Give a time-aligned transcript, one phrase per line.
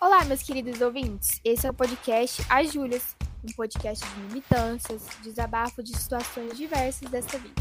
[0.00, 1.40] Olá, meus queridos ouvintes.
[1.44, 7.36] Esse é o podcast As Júlias, um podcast de militâncias, desabafo de situações diversas desta
[7.36, 7.60] vida.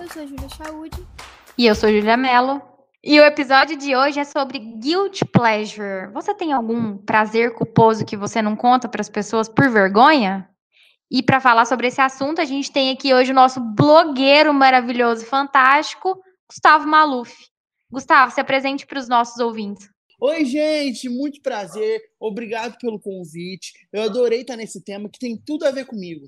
[0.00, 1.06] Eu sou a Júlia Chaude.
[1.58, 2.62] E eu sou Julia Mello.
[3.02, 6.10] E o episódio de hoje é sobre guilt pleasure.
[6.14, 10.48] Você tem algum prazer culposo que você não conta para as pessoas por vergonha?
[11.14, 15.24] E para falar sobre esse assunto, a gente tem aqui hoje o nosso blogueiro maravilhoso,
[15.24, 16.20] fantástico,
[16.50, 17.32] Gustavo Maluf.
[17.88, 19.88] Gustavo, se apresente para os nossos ouvintes.
[20.20, 22.02] Oi, gente, muito prazer.
[22.18, 23.74] Obrigado pelo convite.
[23.92, 26.26] Eu adorei estar nesse tema que tem tudo a ver comigo.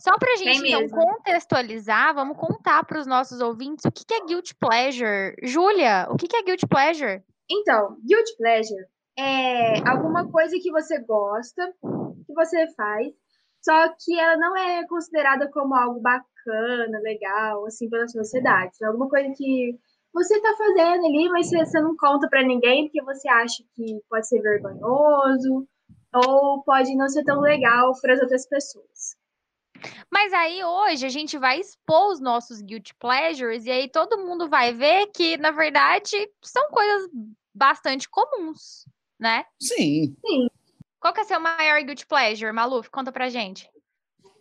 [0.00, 4.14] Só para a gente então, contextualizar, vamos contar para os nossos ouvintes o que, que
[4.14, 5.36] é guilt pleasure.
[5.44, 7.22] Júlia, o que, que é guilt pleasure?
[7.48, 8.84] Então, guilt pleasure
[9.16, 11.72] é alguma coisa que você gosta,
[12.26, 13.14] que você faz,
[13.62, 18.72] só que ela não é considerada como algo bacana, legal, assim, pela sociedade.
[18.82, 19.78] É alguma coisa que
[20.12, 24.26] você tá fazendo ali, mas você não conta para ninguém porque você acha que pode
[24.26, 25.68] ser vergonhoso
[26.12, 29.16] ou pode não ser tão legal para as outras pessoas.
[30.12, 34.48] Mas aí hoje a gente vai expor os nossos guilty pleasures e aí todo mundo
[34.48, 37.08] vai ver que, na verdade, são coisas
[37.54, 38.86] bastante comuns,
[39.18, 39.44] né?
[39.60, 40.16] Sim.
[40.26, 40.48] Sim.
[41.00, 42.90] Qual que é seu maior guilty pleasure, Maluf?
[42.90, 43.68] Conta pra gente.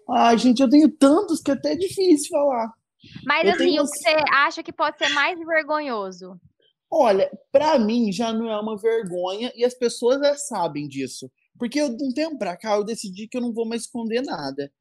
[0.09, 2.73] Ai, gente, eu tenho tantos que é até difícil falar.
[3.25, 6.39] Mas eu assim, o que você acha que pode ser mais vergonhoso?
[6.91, 11.31] Olha, para mim já não é uma vergonha e as pessoas já sabem disso.
[11.57, 14.21] Porque eu, de um tempo pra cá eu decidi que eu não vou mais esconder
[14.21, 14.71] nada.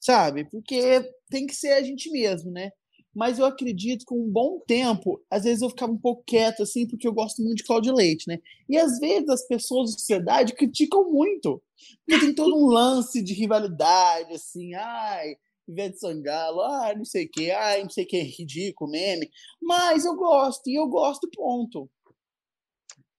[0.00, 0.44] Sabe?
[0.50, 2.72] Porque tem que ser a gente mesmo, né?
[3.14, 6.62] Mas eu acredito que com um bom tempo, às vezes eu ficava um pouco quieto,
[6.62, 8.38] assim, porque eu gosto muito de Cláudio Leite, né?
[8.68, 11.62] E às vezes as pessoas da sociedade criticam muito,
[12.06, 15.36] porque tem todo um lance de rivalidade, assim, ai,
[15.68, 20.04] Ivete Sangalo, ai, não sei o que, ai, não sei o que, ridículo, meme, mas
[20.04, 21.90] eu gosto, e eu gosto, ponto.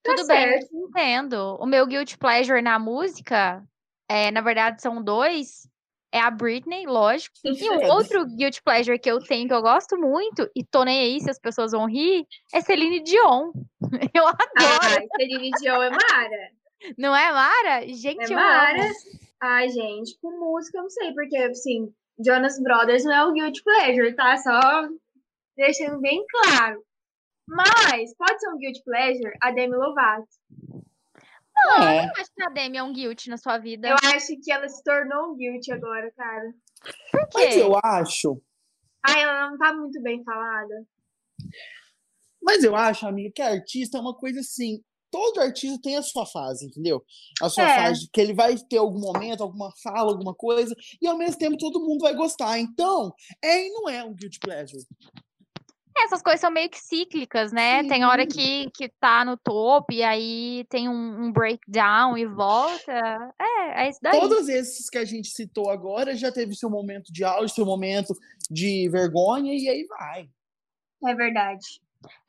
[0.03, 1.55] Tudo tá bem, entendo.
[1.61, 3.63] O meu guilty pleasure na música,
[4.09, 5.66] é, na verdade, são dois
[6.13, 7.35] é a Britney, lógico.
[7.44, 11.00] E um outro guilty pleasure que eu tenho, que eu gosto muito, e tô nem
[11.00, 13.51] aí se as pessoas vão rir, é Celine Dion.
[14.13, 14.40] Eu adoro.
[14.59, 16.51] Ah, Celine Dion é Mara.
[17.00, 17.88] Não é Mara?
[17.88, 18.91] Gente, é Mara.
[19.41, 21.91] Ai, gente, com música eu não sei, porque, assim,
[22.24, 24.38] Jonas Brothers não é o guilty pleasure, tá?
[24.38, 24.88] Só
[25.57, 26.84] deixando bem claro.
[27.47, 30.28] Mas pode ser um guilty pleasure a Demi Lovato.
[31.66, 32.00] Não, é.
[32.00, 33.88] eu não acho que a Demi é um guilt na sua vida.
[33.88, 36.53] Eu acho que ela se tornou um guilt agora, cara.
[37.12, 37.46] Por quê?
[37.46, 38.41] Mas eu acho.
[39.06, 40.85] Ah, ela não tá muito bem falada.
[42.41, 44.81] Mas eu acho, amiga, que artista é uma coisa assim.
[45.09, 47.03] Todo artista tem a sua fase, entendeu?
[47.41, 47.75] A sua é.
[47.75, 51.57] fase que ele vai ter algum momento, alguma fala, alguma coisa, e ao mesmo tempo
[51.57, 52.57] todo mundo vai gostar.
[52.59, 54.84] Então, é e não é um guilty pleasure.
[56.03, 57.81] Essas coisas são meio que cíclicas, né?
[57.81, 57.90] Sim.
[57.90, 62.91] Tem hora que, que tá no topo e aí tem um, um, breakdown e volta.
[63.40, 64.19] É, é isso daí.
[64.19, 68.13] Todos esses que a gente citou agora já teve seu momento de auge, seu momento
[68.50, 70.30] de vergonha e aí vai.
[71.06, 71.66] É verdade.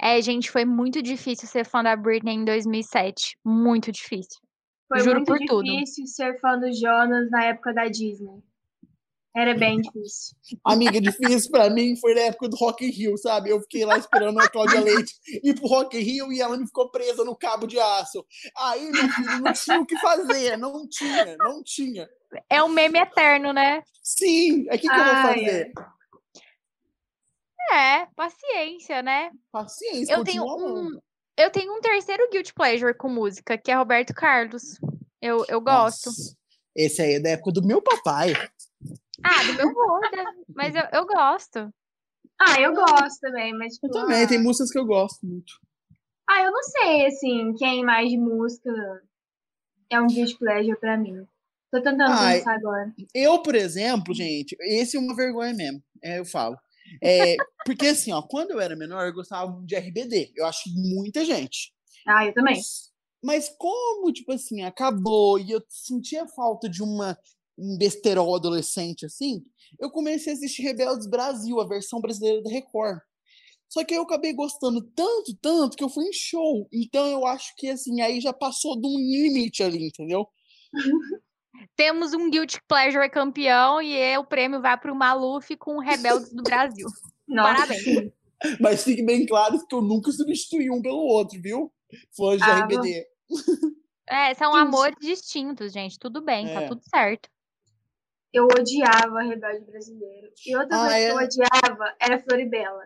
[0.01, 3.37] É, gente, foi muito difícil ser fã da Britney em 2007.
[3.45, 4.41] Muito difícil.
[4.89, 6.15] Foi Juro muito por difícil tudo.
[6.15, 8.43] ser fã do Jonas na época da Disney.
[9.37, 10.37] Era bem difícil.
[10.65, 13.51] Amiga, difícil pra mim foi na época do Rock in Rio, sabe?
[13.51, 15.13] Eu fiquei lá esperando a Cláudia Leite
[15.43, 18.25] ir pro Rock in Rio e ela me ficou presa no cabo de aço.
[18.57, 22.09] Aí, meu filho, não tinha o que fazer, não tinha, não tinha.
[22.49, 23.83] É um meme eterno, né?
[24.01, 25.73] Sim, é que, que eu vou fazer?
[27.73, 29.33] É, paciência, né?
[29.51, 31.01] Paciência, eu tenho um
[31.37, 34.79] Eu tenho um terceiro guilty pleasure com música, que é Roberto Carlos.
[35.21, 36.07] Eu, eu gosto.
[36.07, 36.37] Nossa,
[36.77, 38.33] esse aí é da época do meu papai.
[39.23, 40.01] Ah, do meu avô,
[40.55, 41.73] mas eu, eu gosto.
[42.41, 43.75] Ah, eu gosto também, mas.
[43.75, 44.29] Tipo, eu também, ah...
[44.29, 45.53] tem músicas que eu gosto muito.
[46.29, 48.71] Ah, eu não sei, assim, quem mais de música
[49.91, 51.27] é um guilty pleasure pra mim.
[51.71, 52.95] Tô tentando ah, pensar agora.
[53.15, 56.57] Eu, por exemplo, gente, esse é uma vergonha mesmo, é, eu falo.
[57.03, 60.33] É, porque assim, ó, quando eu era menor, eu gostava de RBD.
[60.37, 61.73] Eu acho que muita gente.
[62.07, 62.55] Ah, eu também.
[62.55, 67.19] Mas, mas como, tipo assim, acabou e eu sentia falta de uma
[67.57, 69.45] um besterol adolescente assim,
[69.79, 72.99] eu comecei a assistir Rebeldes Brasil, a versão brasileira da Record.
[73.69, 76.69] Só que aí eu acabei gostando tanto, tanto, que eu fui em show.
[76.73, 80.29] Então eu acho que assim, aí já passou de um limite ali, entendeu?
[81.77, 85.81] Temos um Guilty Pleasure campeão e é, o prêmio vai para o Maluf com o
[85.81, 86.87] Rebeldes do Brasil.
[87.27, 87.67] Nossa.
[87.67, 88.13] Parabéns.
[88.61, 91.73] Mas fique bem claro que eu nunca substituí um pelo outro, viu?
[92.15, 93.07] Fãs de ah, RBD.
[94.07, 95.99] É, são amores distintos, gente.
[95.99, 96.61] Tudo bem, tá é.
[96.61, 97.29] tá tudo certo
[98.35, 100.29] eu odiava Rebelde Brasileiro.
[100.47, 101.07] E outra ah, coisa é?
[101.07, 102.83] que eu odiava era Floribela.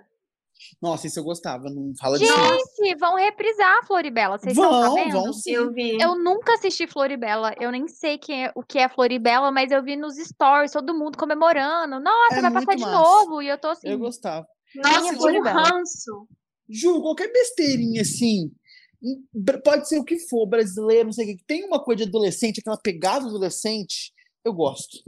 [0.83, 2.33] Nossa, isso eu gostava, não fala disso.
[2.33, 4.39] Gente, vão reprisar a Floribela.
[4.39, 5.13] Vocês estão Vão, sabendo?
[5.13, 5.53] vão sim.
[5.53, 5.97] Eu vi.
[6.01, 7.55] Eu nunca assisti Floribela.
[7.61, 10.99] Eu nem sei quem é- o que é Floribela, mas eu vi nos stories todo
[10.99, 12.01] mundo comemorando.
[12.01, 12.99] Nossa, É vai passar de massa.
[12.99, 13.41] novo.
[13.41, 13.89] E eu tô assim.
[13.89, 14.47] Eu gostava.
[14.77, 15.63] Nossa, um Floribela.
[15.63, 16.29] ranço.
[16.69, 18.51] Juro, qualquer besteirinha assim.
[19.65, 21.45] Pode ser o que for, brasileiro, não sei o que.
[21.45, 24.13] Tem uma coisa de adolescente, aquela pegada adolescente,
[24.45, 24.99] eu gosto.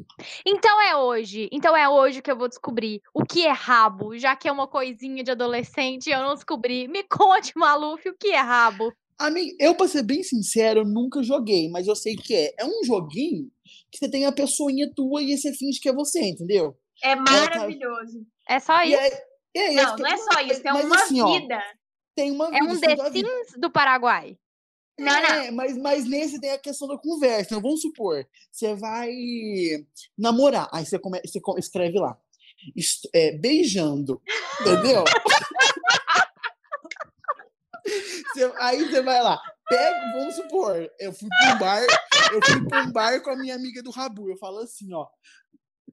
[0.46, 1.48] Então é hoje.
[1.52, 4.68] Então é hoje que eu vou descobrir o que é rabo, já que é uma
[4.68, 6.88] coisinha de adolescente e eu não descobri.
[6.88, 8.92] Me conte, Maluf, o que é rabo.
[9.18, 12.54] Amigo, eu, pra ser bem sincero, eu nunca joguei, mas eu sei que é.
[12.58, 13.50] É um joguinho
[13.90, 16.76] que você tem a pessoinha tua e você finge que é você, entendeu?
[17.02, 18.26] É maravilhoso.
[18.48, 18.98] É só isso.
[18.98, 19.10] aí,
[19.54, 21.62] e aí, Não, não é só isso, é uma assim, ó, vida.
[22.14, 23.10] tem uma É um isso The.
[23.10, 24.38] Sims do Paraguai.
[25.04, 25.12] Não.
[25.12, 27.42] É, mas, mas nesse tem a questão da conversa.
[27.50, 29.10] Então, vamos supor, você vai
[30.16, 32.16] namorar, aí você, come, você co- escreve lá,
[32.76, 34.20] est- é, beijando,
[34.60, 35.04] entendeu?
[38.32, 41.82] Você- aí você vai lá, pega, vamos supor, eu fui pra um bar,
[42.32, 45.06] eu fui pra um bar com a minha amiga do Rabu, eu falo assim, ó,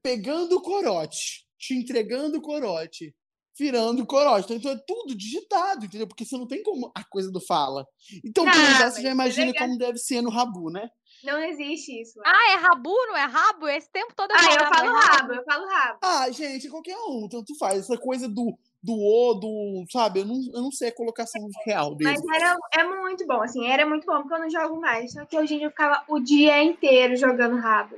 [0.02, 3.14] pegando o corote, te entregando o corote,
[3.58, 4.44] virando o corote.
[4.44, 6.06] Então, então é tudo digitado, entendeu?
[6.06, 7.86] Porque você não tem como a coisa do fala.
[8.24, 10.88] Então, Ah, mas você já é imagina como deve ser no Rabu, né?
[11.24, 12.20] Não existe isso.
[12.24, 13.66] Ah, é rabu, não é rabo?
[13.68, 15.98] Esse tempo todo eu Ah, eu falo é rabo, eu falo rabo.
[16.02, 17.80] Ah, gente, qualquer um, tanto faz.
[17.80, 20.20] Essa coisa do, do o, do, sabe?
[20.20, 22.10] Eu não, eu não sei a colocação real dele.
[22.10, 25.12] Mas era, é muito bom, assim, era muito bom, porque eu não jogo mais.
[25.12, 27.96] Só que hoje em dia eu ficava o dia inteiro jogando rabo.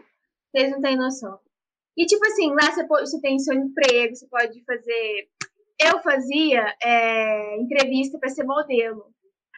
[0.50, 1.38] Vocês não têm noção.
[1.96, 5.28] E tipo assim, lá você, pode, você tem seu emprego, você pode fazer.
[5.80, 9.06] Eu fazia é, entrevista para ser modelo.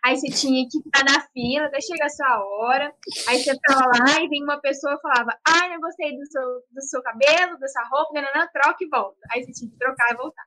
[0.05, 2.95] Aí você tinha que ficar na fila até chegar a sua hora.
[3.29, 6.83] Aí você ficava lá e vinha uma pessoa falava: Ai, não gostei do seu, do
[6.83, 9.19] seu cabelo, dessa roupa, não, não, não, troca e volta.
[9.31, 10.43] Aí você tinha que trocar e voltar.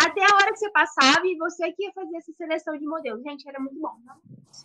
[0.00, 3.22] Até a hora que você passava e você que ia fazer essa seleção de modelos.
[3.22, 3.94] Gente, era muito bom.
[4.04, 4.16] Não?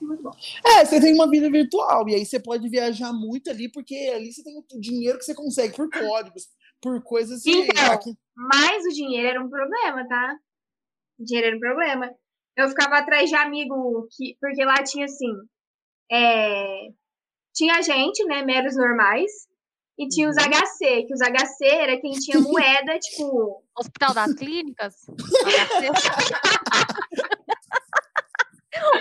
[0.02, 0.32] Muito bom.
[0.66, 4.32] É, você tem uma vida virtual, e aí você pode viajar muito ali, porque ali
[4.32, 6.48] você tem o dinheiro que você consegue por códigos,
[6.86, 7.52] por coisas que.
[7.52, 10.36] Então, aqui- Mas o dinheiro era um problema, tá?
[11.20, 12.12] O dinheiro era um problema.
[12.56, 15.34] Eu ficava atrás de amigo, que, porque lá tinha assim.
[16.12, 16.90] é,
[17.56, 18.44] tinha gente, né?
[18.44, 19.32] Meros normais.
[19.98, 20.44] E tinha os Uhum.
[20.44, 23.64] HC, que os HC era quem tinha moeda, tipo.
[23.78, 24.94] Hospital das Clínicas?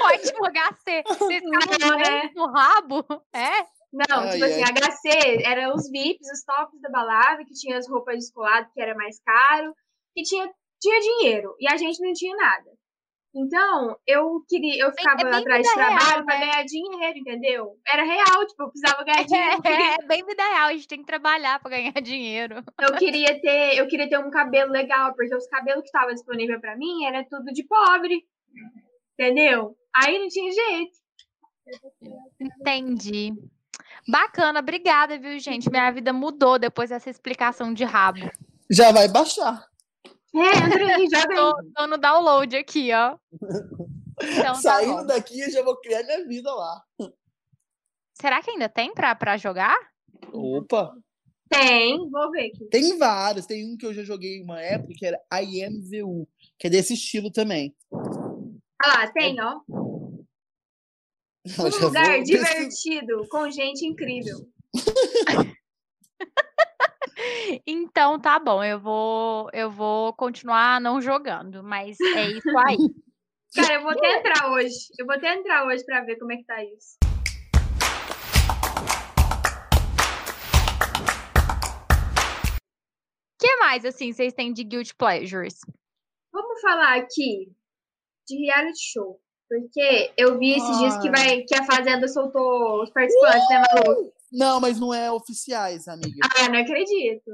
[0.01, 1.03] Ótimo, HC.
[1.19, 2.31] Vocês ficavam Não, né?
[2.35, 3.05] no rabo?
[3.33, 3.67] É?
[3.95, 4.73] Não, Ai, tipo assim, ai.
[4.73, 8.95] HC eram os VIPs, os tops da balada, que tinha as roupas descoladas, que era
[8.95, 9.73] mais caro,
[10.13, 10.51] que tinha,
[10.81, 11.55] tinha dinheiro.
[11.61, 12.75] E a gente não tinha nada.
[13.37, 16.47] Então, eu queria, eu ficava é atrás de real, trabalho pra né?
[16.47, 17.79] ganhar dinheiro, entendeu?
[17.87, 19.57] Era real, tipo, eu precisava ganhar dinheiro.
[19.57, 20.69] porque É, é bem vida real.
[20.69, 22.63] A gente tem que trabalhar pra ganhar dinheiro.
[22.81, 26.61] Eu queria ter, eu queria ter um cabelo legal, porque os cabelos que estavam disponíveis
[26.61, 28.25] pra mim era tudo de pobre.
[29.19, 29.77] Entendeu?
[29.95, 31.05] Aí não tinha jeito.
[32.41, 33.33] Entendi.
[34.07, 35.71] Bacana, obrigada, viu, gente?
[35.71, 38.31] Minha vida mudou depois dessa explicação de rabo.
[38.71, 39.67] Já vai baixar.
[40.35, 41.37] É, entra aí, aí.
[41.37, 43.17] Tô, tô no download aqui, ó.
[44.23, 45.07] Então, tá Saindo bom.
[45.07, 46.83] daqui, eu já vou criar minha vida lá.
[48.21, 49.77] Será que ainda tem pra, pra jogar?
[50.33, 50.95] Opa!
[51.49, 52.65] Tem, vou ver aqui.
[52.67, 53.47] Tem vários.
[53.47, 56.27] Tem um que eu já joguei uma época que era IMVU,
[56.59, 57.75] que é desse estilo também.
[57.93, 59.61] Ah lá, tem, ó.
[61.47, 62.23] Um lugar pesquisar.
[62.23, 64.49] divertido, com gente incrível.
[67.67, 72.77] Então tá bom, eu vou eu vou continuar não jogando, mas é isso aí.
[73.55, 74.75] Cara, eu vou até entrar hoje.
[74.99, 76.99] Eu vou até entrar hoje pra ver como é que tá isso.
[83.33, 85.61] O que mais assim vocês têm de guilty pleasures?
[86.33, 87.53] Vamos falar aqui
[88.27, 89.21] de reality show.
[89.49, 91.13] Porque eu vi esses dias que, Ah.
[91.13, 94.13] vai, que a Fazenda soltou os participantes, né, Malu?
[94.33, 96.27] Não, mas não é oficiais, amiga.
[96.39, 97.31] Ah, não acredito.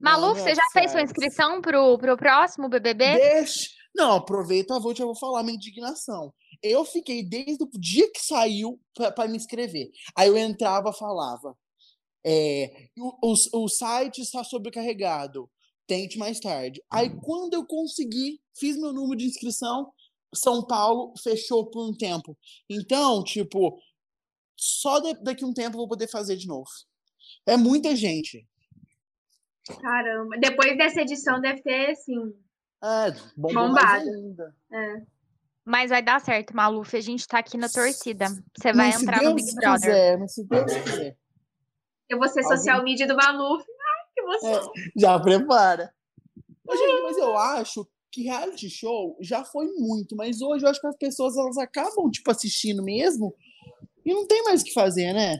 [0.00, 1.10] Malu, Não, não você é já fez sua oficiais.
[1.10, 3.04] inscrição pro, pro próximo BBB?
[3.16, 3.68] Deixa.
[3.94, 6.32] Não, aproveita, eu vou, já vou falar minha indignação.
[6.62, 9.90] Eu fiquei desde o dia que saiu para me inscrever.
[10.16, 11.54] Aí eu entrava, falava.
[12.24, 15.50] É, o, o, o site está sobrecarregado.
[15.86, 16.82] Tente mais tarde.
[16.90, 19.90] Aí quando eu consegui, fiz meu número de inscrição.
[20.34, 22.36] São Paulo fechou por um tempo.
[22.68, 23.78] Então, tipo,
[24.56, 26.68] só da- daqui a um tempo eu vou poder fazer de novo.
[27.46, 28.46] É muita gente.
[29.80, 30.36] Caramba.
[30.38, 32.34] Depois dessa edição deve ter, assim.
[32.82, 34.02] É, bombou Bombado.
[34.08, 34.56] ainda.
[34.72, 35.02] É.
[35.64, 38.26] Mas vai dar certo, Maluf, a gente tá aqui na torcida.
[38.56, 39.80] Você vai Mas entrar no Big Brother.
[39.80, 41.18] quiser, mas se Deus quiser.
[42.08, 43.62] Eu vou ser Alguém- social media do Maluf.
[43.62, 44.72] Ai, que emoção.
[44.96, 45.94] Já prepara.
[46.66, 50.80] Ô, gente, mas eu acho que reality show já foi muito, mas hoje eu acho
[50.80, 53.34] que as pessoas elas acabam, tipo, assistindo mesmo
[54.04, 55.38] e não tem mais o que fazer, né?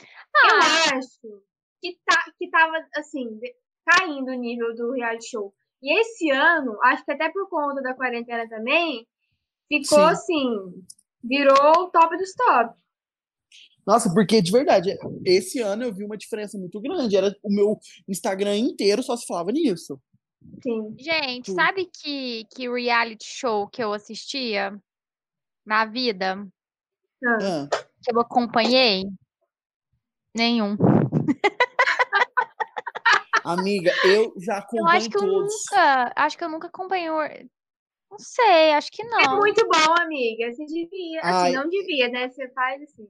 [0.00, 0.56] Eu
[0.96, 1.42] acho
[1.80, 3.38] que, tá, que tava, assim,
[3.86, 5.54] caindo o nível do reality show.
[5.82, 9.06] E esse ano, acho que até por conta da quarentena também,
[9.68, 10.04] ficou Sim.
[10.04, 10.84] assim,
[11.22, 12.74] virou o top dos top.
[13.86, 14.94] Nossa, porque de verdade,
[15.24, 17.16] esse ano eu vi uma diferença muito grande.
[17.16, 19.98] Era o meu Instagram inteiro só se falava nisso.
[20.62, 20.94] Sim.
[20.98, 21.54] Gente, Tudo.
[21.56, 24.76] sabe que, que reality show que eu assistia
[25.64, 26.46] na vida,
[27.24, 27.68] Ah,
[28.02, 29.04] que eu acompanhei?
[30.34, 30.76] Nenhum.
[33.44, 35.54] amiga, eu já Eu acompanho acho que eu todos.
[35.54, 37.08] nunca, acho que eu nunca acompanhei.
[38.10, 39.38] Não sei, acho que É não.
[39.38, 40.50] muito bom, amiga.
[40.52, 41.20] Você devia.
[41.20, 41.52] Assim, Ai.
[41.52, 42.28] não devia, né?
[42.28, 43.08] Você faz assim.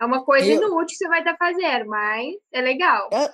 [0.00, 3.08] É uma coisa Eu- inútil que você vai estar fazendo, mas é legal.
[3.12, 3.32] É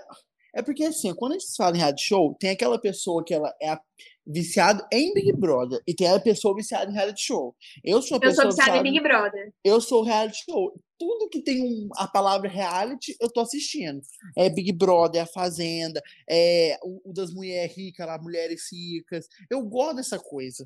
[0.60, 3.70] porque assim, quando a gente fala em reality show, tem aquela pessoa que ela é
[3.70, 3.80] a-
[4.26, 7.54] viciada em Big Brother e tem a pessoa viciada em reality show.
[7.84, 9.52] Eu sou a Eu sou pessoa viciada em viciada, Big Brother.
[9.64, 10.72] eu sou reality show.
[10.98, 14.00] Tudo que tem a palavra reality, eu tô assistindo.
[14.36, 16.00] É Big Brother, é a Fazenda,
[16.30, 19.26] é o, das mulheres ricas lá, mulheres ricas.
[19.50, 20.64] Eu gosto dessa coisa.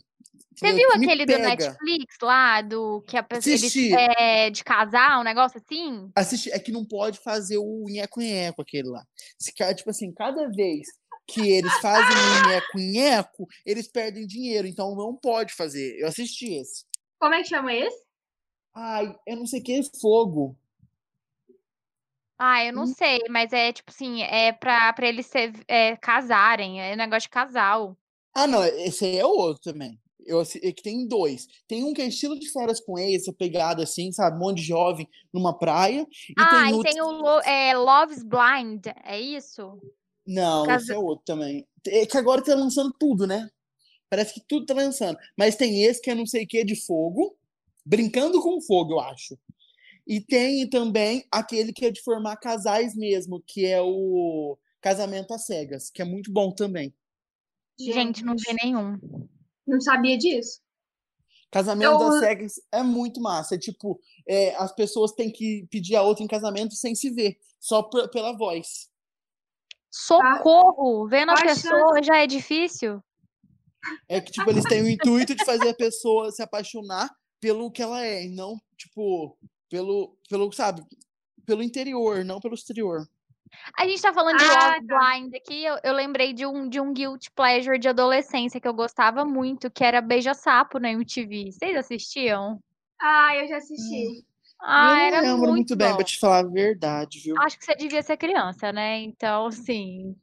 [0.55, 1.49] Você viu aquele do pega.
[1.49, 3.75] Netflix lá, do que a pessoa eles,
[4.19, 6.11] é, de casar, um negócio assim?
[6.15, 9.03] assistir, é que não pode fazer o nheco-nheco aquele lá.
[9.75, 10.87] Tipo assim, cada vez
[11.27, 15.99] que eles fazem o nheco-nheco, eles perdem dinheiro, então não pode fazer.
[15.99, 16.85] Eu assisti esse.
[17.19, 18.07] Como é que chama esse?
[18.75, 20.57] Ai, eu não sei o que é fogo.
[22.39, 22.95] Ah, eu não Hum.
[22.95, 27.31] sei, mas é tipo assim, é pra, pra eles se, é, casarem, é negócio de
[27.31, 27.97] casal.
[28.35, 29.99] Ah, não, esse aí é outro também.
[30.25, 31.47] Eu, é que tem dois.
[31.69, 34.37] Tem um que é estilo de férias com ex, essa pegada assim, sabe?
[34.37, 36.07] Um monte de jovem numa praia.
[36.37, 36.93] E ah, tem e outro.
[36.93, 39.81] tem o Lo- é, Love's Blind, é isso?
[40.27, 41.67] Não, Casa- esse é outro também.
[41.87, 43.49] É que agora tá lançando tudo, né?
[44.11, 45.19] Parece que tudo tá lançando.
[45.37, 47.37] Mas tem esse que é não sei o que de fogo,
[47.85, 49.39] brincando com fogo, eu acho.
[50.07, 55.47] E tem também aquele que é de formar casais mesmo, que é o Casamento às
[55.47, 56.95] Cegas, que é muito bom também.
[57.79, 58.99] Gente, não vi nenhum.
[59.67, 60.61] Não sabia disso.
[61.51, 63.57] Casamento Eu- às Cegas é muito massa.
[63.57, 67.39] É tipo, é, as pessoas têm que pedir a outra em casamento sem se ver,
[67.59, 68.89] só pela voz.
[69.99, 71.09] Socorro!
[71.09, 73.03] Vendo a Qual a pessoa já é difícil?
[74.07, 77.09] É que, tipo, eles têm o intuito de fazer a pessoa se apaixonar
[77.41, 79.39] pelo que ela é, e não, tipo,
[79.71, 80.83] pelo, pelo, sabe,
[81.47, 83.09] pelo interior, não pelo exterior.
[83.79, 86.79] A gente tá falando de Ah, Love Blind aqui, eu, eu lembrei de um, de
[86.79, 91.53] um guilty pleasure de adolescência que eu gostava muito, que era Beija-Sapo na MTV.
[91.53, 92.61] Vocês assistiam?
[93.01, 94.26] Ah, eu já assisti.
[94.61, 95.97] Ah, eu era não lembro muito, bem, bom.
[95.97, 97.37] pra te falar a verdade, viu?
[97.41, 98.99] Acho que você devia ser criança, né?
[99.01, 100.17] Então, assim.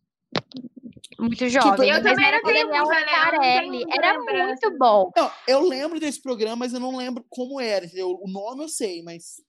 [1.19, 1.89] Muito jovem.
[1.89, 3.85] Eu também era não com a tenho Daniela muita, né?
[3.95, 5.11] Era muito bom.
[5.15, 8.19] Não, eu lembro desse programa, mas eu não lembro como era, entendeu?
[8.21, 9.41] O nome eu sei, mas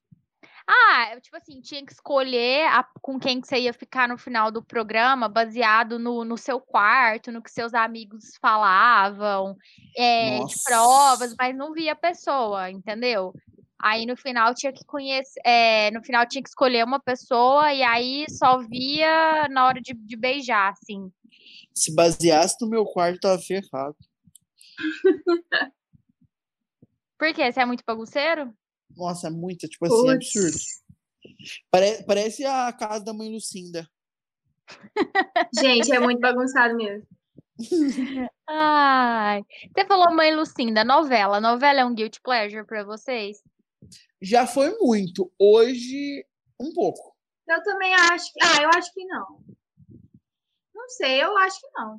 [0.66, 4.50] Ah, tipo assim, tinha que escolher a- com quem que você ia ficar no final
[4.50, 9.56] do programa, baseado no, no seu quarto, no que seus amigos falavam,
[9.94, 13.34] é, de provas, mas não via a pessoa, entendeu?
[13.86, 17.82] Aí no final tinha que conhecer, é, no final tinha que escolher uma pessoa e
[17.82, 21.12] aí só via na hora de, de beijar, assim.
[21.74, 23.94] se baseasse no meu quarto, tava ferrado.
[27.18, 27.52] Por quê?
[27.52, 28.54] Você é muito bagunceiro?
[28.96, 30.14] Nossa, é muito, tipo assim, Putz.
[30.14, 30.56] absurdo.
[31.70, 33.86] Pare- parece a casa da mãe Lucinda.
[35.60, 37.06] Gente, é muito bagunçado mesmo.
[38.48, 39.42] Ai.
[39.76, 41.38] Você falou Mãe Lucinda, novela.
[41.38, 43.42] Novela é um guilty pleasure pra vocês?
[44.24, 45.30] Já foi muito.
[45.38, 46.26] Hoje,
[46.58, 47.14] um pouco.
[47.46, 48.40] Eu também acho que.
[48.42, 49.44] Ah, eu acho que não.
[50.74, 51.98] Não sei, eu acho que não.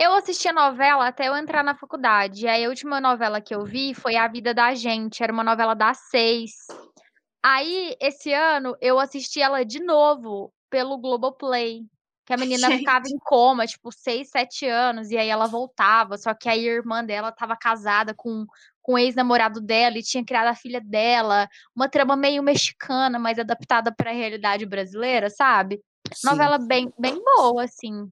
[0.00, 2.46] Eu assisti a novela até eu entrar na faculdade.
[2.46, 5.22] E aí a última novela que eu vi foi A Vida da Gente.
[5.22, 6.52] Era uma novela das seis.
[7.42, 11.86] Aí, esse ano, eu assisti ela de novo pelo Globoplay.
[12.24, 12.78] Que a menina Gente.
[12.78, 16.16] ficava em coma, tipo, seis, sete anos, e aí ela voltava.
[16.16, 18.46] Só que aí a irmã dela estava casada com,
[18.84, 21.48] com o ex-namorado dela e tinha criado a filha dela.
[21.74, 25.80] Uma trama meio mexicana, mas adaptada para a realidade brasileira, sabe?
[26.12, 26.28] Sim.
[26.28, 28.06] Novela bem, bem boa, assim.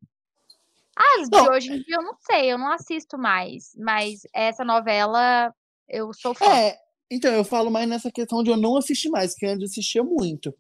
[0.96, 1.52] As de Não.
[1.52, 3.76] hoje em dia eu não sei, eu não assisto mais.
[3.76, 5.54] Mas essa novela
[5.86, 6.46] eu sou fã.
[6.46, 6.78] É,
[7.10, 10.54] então, eu falo mais nessa questão de eu não assistir mais, que antes assistia muito.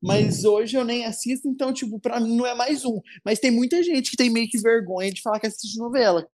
[0.00, 3.00] Mas hoje eu nem assisto, então, tipo, pra mim não é mais um.
[3.24, 6.28] Mas tem muita gente que tem meio que vergonha de falar que assiste novela.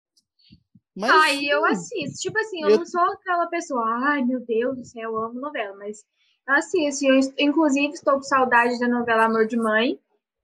[0.96, 2.20] Mas, Ai, eu assisto.
[2.20, 5.40] Tipo assim, eu, eu- não sou aquela pessoa, ai meu Deus do céu, eu amo
[5.40, 6.04] novela, mas
[6.46, 7.04] eu assisto.
[7.06, 9.98] Eu, inclusive, estou com saudade da novela Amor de Mãe,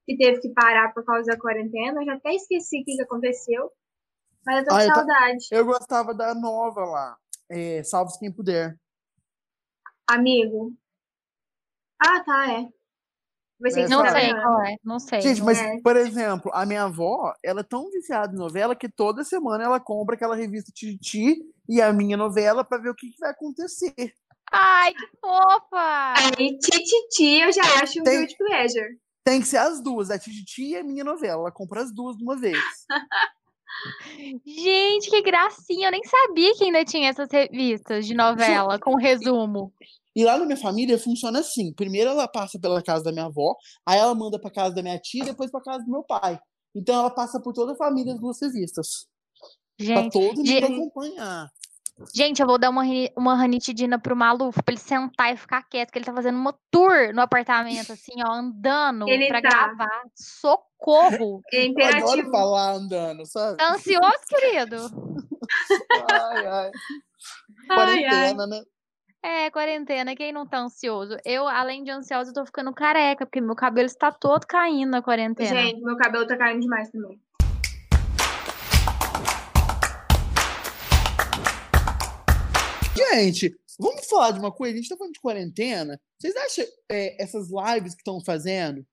[0.07, 2.01] que teve que parar por causa da quarentena.
[2.03, 3.71] Eu já até esqueci o que, que aconteceu.
[4.45, 5.47] Mas eu tô com Ah, eu ta- saudade.
[5.53, 7.17] Eu gostava da nova lá.
[7.49, 8.77] É, Salve Quem Puder.
[10.09, 10.75] Amigo.
[12.03, 12.69] Ah, tá, é.
[13.61, 15.21] Vai ser É, Não sei qual é, não sei.
[15.21, 15.81] Gente, mas, É.
[15.83, 19.79] por exemplo, a minha avó, ela é tão viciada em novela que toda semana ela
[19.79, 21.37] compra aquela revista Titi
[21.69, 24.15] e a minha novela pra ver o que, que vai acontecer.
[24.51, 26.15] Ai, que fofa!
[26.39, 28.99] Aí, Tititi, eu já acho um Tem- guilty pleasure.
[29.23, 31.43] Tem que ser as duas, a Titi e a minha novela.
[31.43, 32.59] Ela compra as duas de uma vez.
[34.45, 35.89] Gente, que gracinha!
[35.89, 39.73] Eu nem sabia que ainda tinha essas revistas de novela com resumo.
[40.21, 43.57] E lá na minha família funciona assim: primeiro ela passa pela casa da minha avó,
[43.87, 46.39] aí ela manda pra casa da minha tia e depois pra casa do meu pai.
[46.77, 49.07] Então ela passa por toda a família as duas revistas.
[49.79, 51.49] Pra Gente, todo mundo gente- acompanhar.
[52.15, 52.83] gente, eu vou dar uma,
[53.17, 56.55] uma ranitidina pro Maluf pra ele sentar e ficar quieto, que ele tá fazendo uma
[56.71, 59.49] tour no apartamento, assim, ó, andando Ele pra tá.
[59.49, 60.03] gravar.
[60.15, 61.41] Socorro!
[61.51, 63.57] É Eu adoro falar andando, sabe?
[63.57, 64.77] Tá ansioso, querido?
[66.13, 66.47] Ai, ai.
[66.47, 67.75] Ai, ai.
[67.75, 68.63] Quarentena, né?
[69.23, 71.15] É, quarentena, quem não tá ansioso?
[71.27, 75.63] Eu, além de ansiosa, tô ficando careca, porque meu cabelo está todo caindo na quarentena.
[75.63, 77.21] Gente, meu cabelo tá caindo demais também.
[82.97, 84.73] Gente, vamos falar de uma coisa?
[84.73, 86.01] A gente tá falando de quarentena.
[86.19, 88.87] Vocês acham é, essas lives que estão fazendo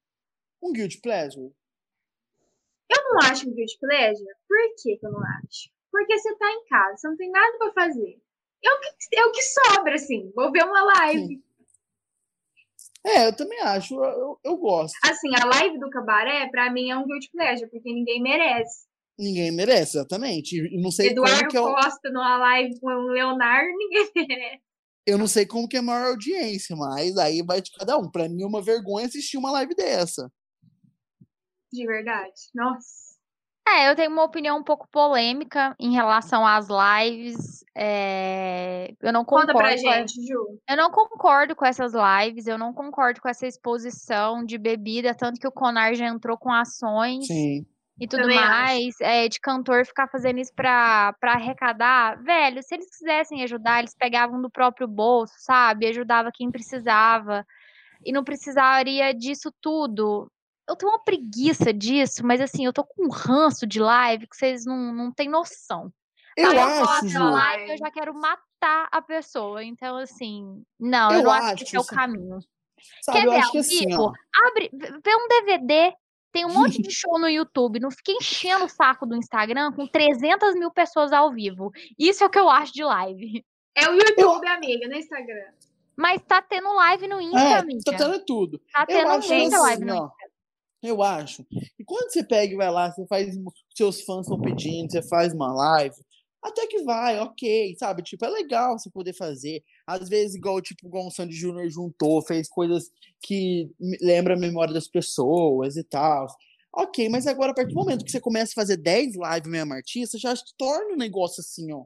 [0.61, 1.53] um guilty pleasure?
[2.89, 4.35] Eu não acho um guilty pleasure.
[4.45, 5.69] Por que, que eu não acho?
[5.89, 8.21] Porque você tá em casa, você não tem nada pra fazer.
[8.63, 10.31] É o que, é o que sobra, assim.
[10.35, 11.41] Vou ver uma live.
[13.05, 13.95] É, eu também acho.
[14.03, 14.97] Eu, eu, gosto.
[15.03, 18.85] Assim, a live do cabaré, pra mim, é um guilty pleasure, porque ninguém merece.
[19.17, 20.57] Ninguém merece, exatamente.
[20.57, 24.61] Eu não sei como Eduardo que é Costa numa live com o Leonardo, ninguém merece.
[25.05, 28.11] Eu não sei como que é a maior audiência, mas aí vai de cada um.
[28.11, 30.29] Pra mim é uma vergonha assistir uma live dessa.
[31.71, 32.33] De verdade.
[32.53, 33.06] Nossa.
[33.75, 37.63] É, eu tenho uma opinião um pouco polêmica em relação às lives.
[37.75, 39.57] é, Eu não Conta concordo.
[39.57, 40.59] pra com a- gente, Ju.
[40.69, 45.39] Eu não concordo com essas lives, eu não concordo com essa exposição de bebida, tanto
[45.39, 47.65] que o Conar já entrou com ações Sim.
[47.99, 52.21] e tudo Também mais, é, de cantor ficar fazendo isso pra, pra arrecadar.
[52.23, 55.87] Velho, se eles quisessem ajudar, eles pegavam do próprio bolso, sabe?
[55.87, 57.45] Ajudava quem precisava.
[58.05, 60.31] E não precisaria disso tudo.
[60.67, 64.35] Eu tenho uma preguiça disso, mas assim, eu tô com um ranço de live que
[64.35, 65.91] vocês não, não têm noção.
[66.35, 69.63] Eu eu acho, da live, eu já quero matar a pessoa.
[69.63, 72.39] Então, assim, não, eu, Eu não acho que acho, esse é o assim, caminho.
[73.01, 74.03] Sabe, Quer eu ver acho ao que assim, vivo?
[74.03, 74.13] ó.
[74.47, 75.93] Abre, vê um DVD.
[76.31, 77.79] Tem um monte de show no YouTube.
[77.79, 81.71] Não fica enchendo o saco do Instagram com 300 mil pessoas ao vivo.
[81.97, 83.43] Isso é o que eu acho de live.
[83.73, 85.51] É o YouTube, amiga, no Instagram.
[85.95, 87.81] Mas tá tendo live no Insta, É, amiga.
[87.83, 88.61] tá tendo tudo.
[88.71, 90.11] Tá Eu tendo acho muita live assim, no ó.
[90.81, 91.45] Eu acho.
[91.79, 93.35] E quando você pega e vai lá, você faz.
[93.75, 95.95] Seus fãs estão pedindo, você faz uma live.
[96.41, 98.03] Até que vai, ok, sabe?
[98.03, 99.63] Tipo, é legal você poder fazer.
[99.87, 102.89] Às vezes, igual, tipo, o Sandy Júnior juntou, fez coisas
[103.21, 103.69] que
[104.01, 106.27] lembra a memória das pessoas e tal.
[106.71, 109.73] Ok, mas agora, a partir do momento que você começa a fazer 10 lives mesmo
[109.73, 111.83] artista, já se torna um negócio assim, ó.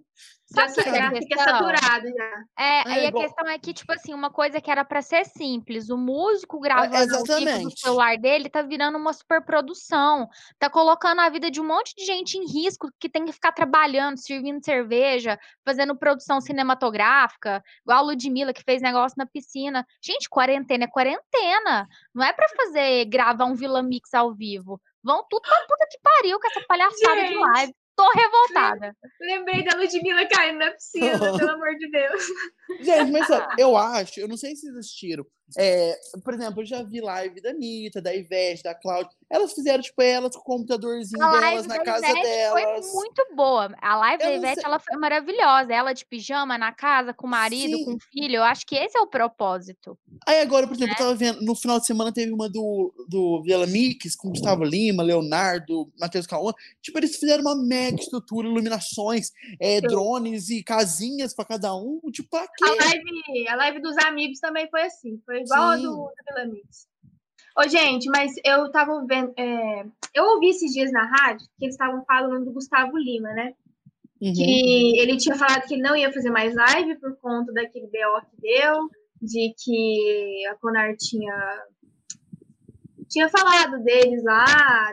[0.55, 1.45] Já, o que é a já fica questão?
[1.57, 2.43] saturado já.
[2.59, 5.01] É, É, aí a igual- questão é que, tipo assim, uma coisa que era pra
[5.01, 7.79] ser simples, o músico gravando ao vivo do exatamente.
[7.79, 10.27] celular dele tá virando uma superprodução,
[10.59, 13.51] tá colocando a vida de um monte de gente em risco que tem que ficar
[13.51, 19.85] trabalhando, servindo cerveja, fazendo produção cinematográfica, igual a Ludmilla que fez negócio na piscina.
[20.01, 24.81] Gente, quarentena é quarentena, não é pra fazer, gravar um Vila Mix ao vivo.
[25.03, 27.39] Vão tudo pra puta que pariu com essa palhaçada de Gente.
[27.39, 27.75] live.
[28.01, 28.95] Tô revoltada.
[29.19, 32.23] Lembrei da Ludmilla caindo na piscina, pelo amor de Deus.
[32.79, 33.27] Gente, mas
[33.59, 35.23] eu acho, eu não sei se vocês assistiram.
[35.57, 39.11] É, por exemplo, eu já vi live da Anitta, da Ivete, da Cláudia.
[39.29, 42.61] Elas fizeram, tipo, elas com o computadorzinho A delas na casa Ivete delas.
[42.63, 43.73] foi muito boa.
[43.81, 45.73] A live Eu da Ivete, sei- ela foi maravilhosa.
[45.73, 47.85] Ela de pijama na casa, com o marido, Sim.
[47.85, 48.35] com o filho.
[48.37, 49.97] Eu acho que esse é o propósito.
[50.27, 50.95] Aí agora, por exemplo, Né?
[50.99, 54.63] eu tava vendo, no final de semana teve uma do, do Vila Mix, com Gustavo
[54.63, 56.53] Lima, Leonardo, Matheus Cauã.
[56.81, 61.99] Tipo, eles fizeram uma mega estrutura, iluminações, é, drones e casinhas pra cada um.
[62.11, 62.65] Tipo, pra A quê?
[62.65, 65.21] live, a live dos amigos também foi assim.
[65.25, 66.87] Foi igual a do, do Vila Mix.
[67.57, 69.33] Ô, gente, mas eu tava vendo.
[69.37, 73.53] é, eu ouvi esses dias na rádio que eles estavam falando do Gustavo Lima, né?
[74.21, 74.33] Uhum.
[74.33, 78.21] Que ele tinha falado que ele não ia fazer mais live por conta daquele BO
[78.29, 78.89] que deu,
[79.21, 81.33] de que a Conar tinha.
[83.09, 84.45] Tinha falado deles lá,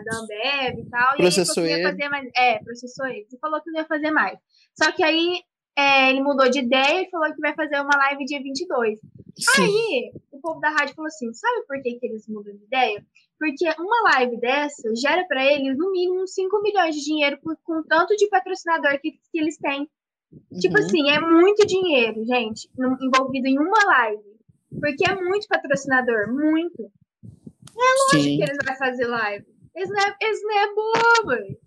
[0.04, 1.16] da Ambev e tal.
[1.16, 1.90] Processou e ele ele.
[1.90, 2.28] fazer mais.
[2.36, 3.32] É, processou eles.
[3.32, 4.38] E falou que não ia fazer mais.
[4.74, 5.42] Só que aí
[5.78, 8.98] é, ele mudou de ideia e falou que vai fazer uma live dia 22.
[9.38, 9.62] Sim.
[9.62, 13.04] Aí, o povo da rádio falou assim: sabe por que, que eles mudam de ideia?
[13.38, 17.82] Porque uma live dessa gera para eles no mínimo 5 milhões de dinheiro por, com
[17.84, 19.88] tanto de patrocinador que, que eles têm.
[20.60, 20.84] Tipo Uhum.
[20.84, 22.68] assim, é muito dinheiro, gente,
[23.00, 24.36] envolvido em uma live.
[24.80, 26.90] Porque é muito patrocinador, muito.
[28.10, 28.36] Sim.
[28.36, 29.46] que eles vão fazer live.
[29.74, 31.58] Eles não é, eles não é bobo.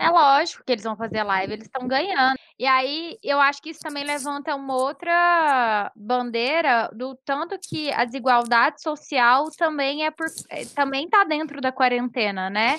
[0.00, 2.36] É lógico que eles vão fazer live, eles estão ganhando.
[2.58, 8.04] E aí, eu acho que isso também levanta uma outra bandeira do tanto que a
[8.04, 12.78] desigualdade social também é por eh, também tá dentro da quarentena, né?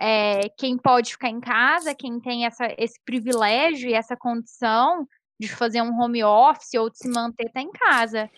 [0.00, 5.06] É, quem pode ficar em casa, quem tem essa, esse privilégio e essa condição
[5.38, 8.30] de fazer um home office ou de se manter, tá em casa.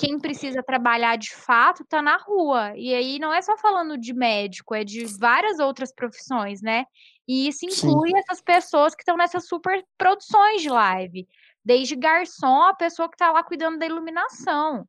[0.00, 2.72] Quem precisa trabalhar de fato tá na rua.
[2.74, 6.86] E aí não é só falando de médico, é de várias outras profissões, né?
[7.28, 7.66] E isso Sim.
[7.66, 11.28] inclui essas pessoas que estão nessas super produções de live.
[11.62, 14.88] Desde garçom a pessoa que tá lá cuidando da iluminação.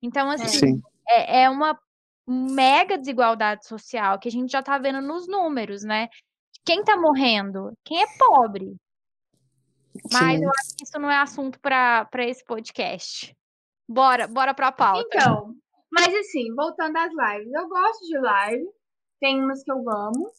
[0.00, 0.82] Então, assim, Sim.
[1.08, 1.76] é, é uma
[2.24, 6.08] mega desigualdade social que a gente já tá vendo nos números, né?
[6.64, 7.76] Quem tá morrendo?
[7.82, 8.76] Quem é pobre.
[10.12, 10.44] Mas Sim.
[10.44, 13.36] eu acho que isso não é assunto para esse podcast.
[13.92, 15.06] Bora, bora pra pauta.
[15.06, 15.54] Então,
[15.90, 18.66] mas assim, voltando às lives, eu gosto de live.
[19.20, 20.30] Tem umas que eu amo.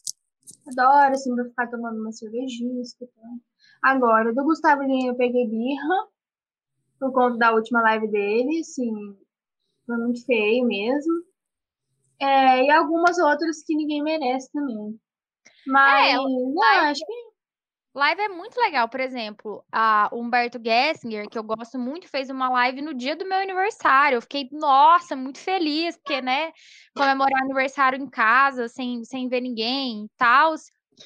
[0.67, 3.39] Adoro, assim, pra ficar tomando uma cervejinha, escutando.
[3.81, 6.07] Agora, do Gustavo Lima eu peguei birra.
[6.99, 8.91] Por conta da última live dele, assim.
[9.85, 11.13] Foi muito feio mesmo.
[12.19, 14.97] É, e algumas outras que ninguém merece também.
[15.67, 17.22] Mas, eu live- acho que
[17.95, 22.49] Live é muito legal, por exemplo, a Humberto Gessinger, que eu gosto muito, fez uma
[22.49, 24.15] live no dia do meu aniversário.
[24.17, 26.51] Eu fiquei, nossa, muito feliz, porque, né,
[26.95, 30.55] comemorar aniversário em casa, sem, sem ver ninguém e tal.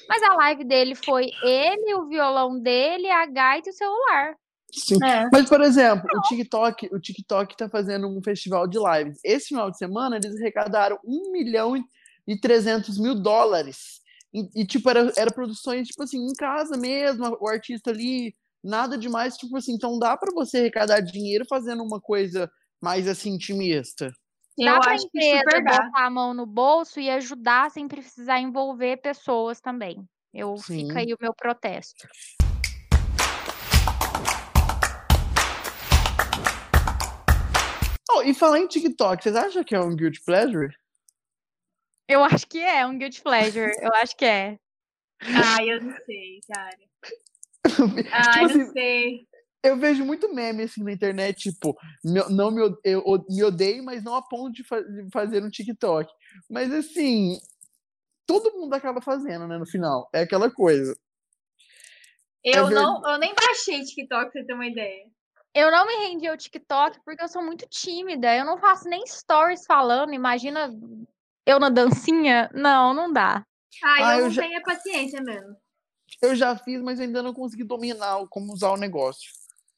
[0.08, 4.34] Mas a live dele foi ele, o violão dele, a gaita e o celular.
[4.72, 4.98] Sim.
[5.04, 5.28] é.
[5.30, 9.18] Mas, por exemplo, o TikTok, o TikTok tá fazendo um festival de lives.
[9.22, 11.84] Esse final de semana, eles arrecadaram 1 milhão e-
[12.26, 13.97] e 300 mil dólares.
[14.32, 18.98] E, e, tipo, era, era produções, tipo assim, em casa mesmo, o artista ali, nada
[18.98, 24.12] demais, tipo assim, então dá pra você arrecadar dinheiro fazendo uma coisa mais, assim, intimista.
[24.58, 25.84] Dá Eu pra acho que empresa dá.
[25.84, 30.04] botar a mão no bolso e ajudar sem precisar envolver pessoas também.
[30.34, 30.88] Eu Sim.
[30.88, 32.06] fica aí o meu protesto.
[38.10, 40.74] Oh, e falar em TikTok, vocês acham que é um guilty pleasure?
[42.08, 43.70] Eu acho que é um guilty pleasure.
[43.80, 44.58] Eu acho que é.
[45.22, 46.78] Ah, eu não sei, cara.
[47.64, 47.64] Ah,
[48.32, 49.28] Tipo eu assim, não sei.
[49.62, 51.76] Eu vejo muito meme assim na internet, tipo,
[52.30, 56.10] não me, eu me odeio, mas não a ponto de, fa- de fazer um TikTok.
[56.48, 57.36] Mas assim,
[58.24, 60.08] todo mundo acaba fazendo, né, no final.
[60.14, 60.96] É aquela coisa.
[62.44, 65.04] Eu, ver- não, eu nem baixei TikTok, pra você ter uma ideia.
[65.52, 68.34] Eu não me rendi ao TikTok porque eu sou muito tímida.
[68.36, 70.14] Eu não faço nem stories falando.
[70.14, 70.70] Imagina
[71.48, 72.50] eu na dancinha.
[72.54, 73.44] Não, não dá.
[73.82, 75.56] Ah, Ah, eu eu não já- tenho paciência mesmo.
[76.22, 79.30] Eu já fiz, mas ainda não consegui dominar o- como usar o negócio.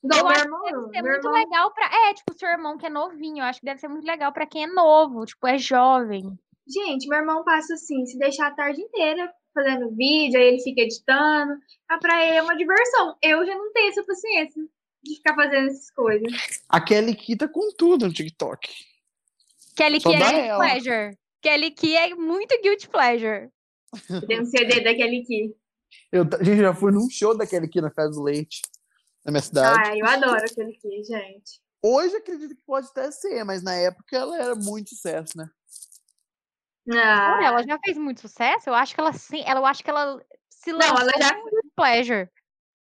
[0.03, 1.87] Igual eu meu acho irmão, que deve ser muito irmão- legal pra.
[2.09, 3.39] É, tipo, seu irmão que é novinho.
[3.39, 6.39] Eu acho que deve ser muito legal pra quem é novo, tipo, é jovem.
[6.67, 10.81] Gente, meu irmão passa assim, se deixar a tarde inteira fazendo vídeo, aí ele fica
[10.83, 11.55] editando.
[11.89, 13.17] Ah, pra ele é uma diversão.
[13.21, 14.63] Eu já não tenho essa paciência
[15.03, 16.33] de ficar fazendo essas coisas.
[16.69, 18.71] A Kelly tá com tudo no TikTok.
[19.77, 20.65] Kelly Só Key é ela.
[20.65, 21.19] pleasure.
[21.43, 23.51] Kelly Key é muito guilty pleasure.
[24.09, 25.55] Eu tenho um CD daquele aqui.
[26.13, 28.61] Eu, ta- gente, já fui num show da Kelly Key na Casa do Leite,
[29.25, 29.89] na minha cidade.
[29.91, 31.61] Ah, eu adoro aquele aqui, gente.
[31.83, 35.49] Hoje acredito que pode até ser, mas na época ela era muito sucesso, né?
[36.93, 38.69] Ah, Olha, ela já fez muito sucesso.
[38.69, 39.43] Eu acho que ela sim.
[39.47, 41.37] Ela, eu acho que ela se Não, lançou ela já-
[41.77, 42.29] pleasure.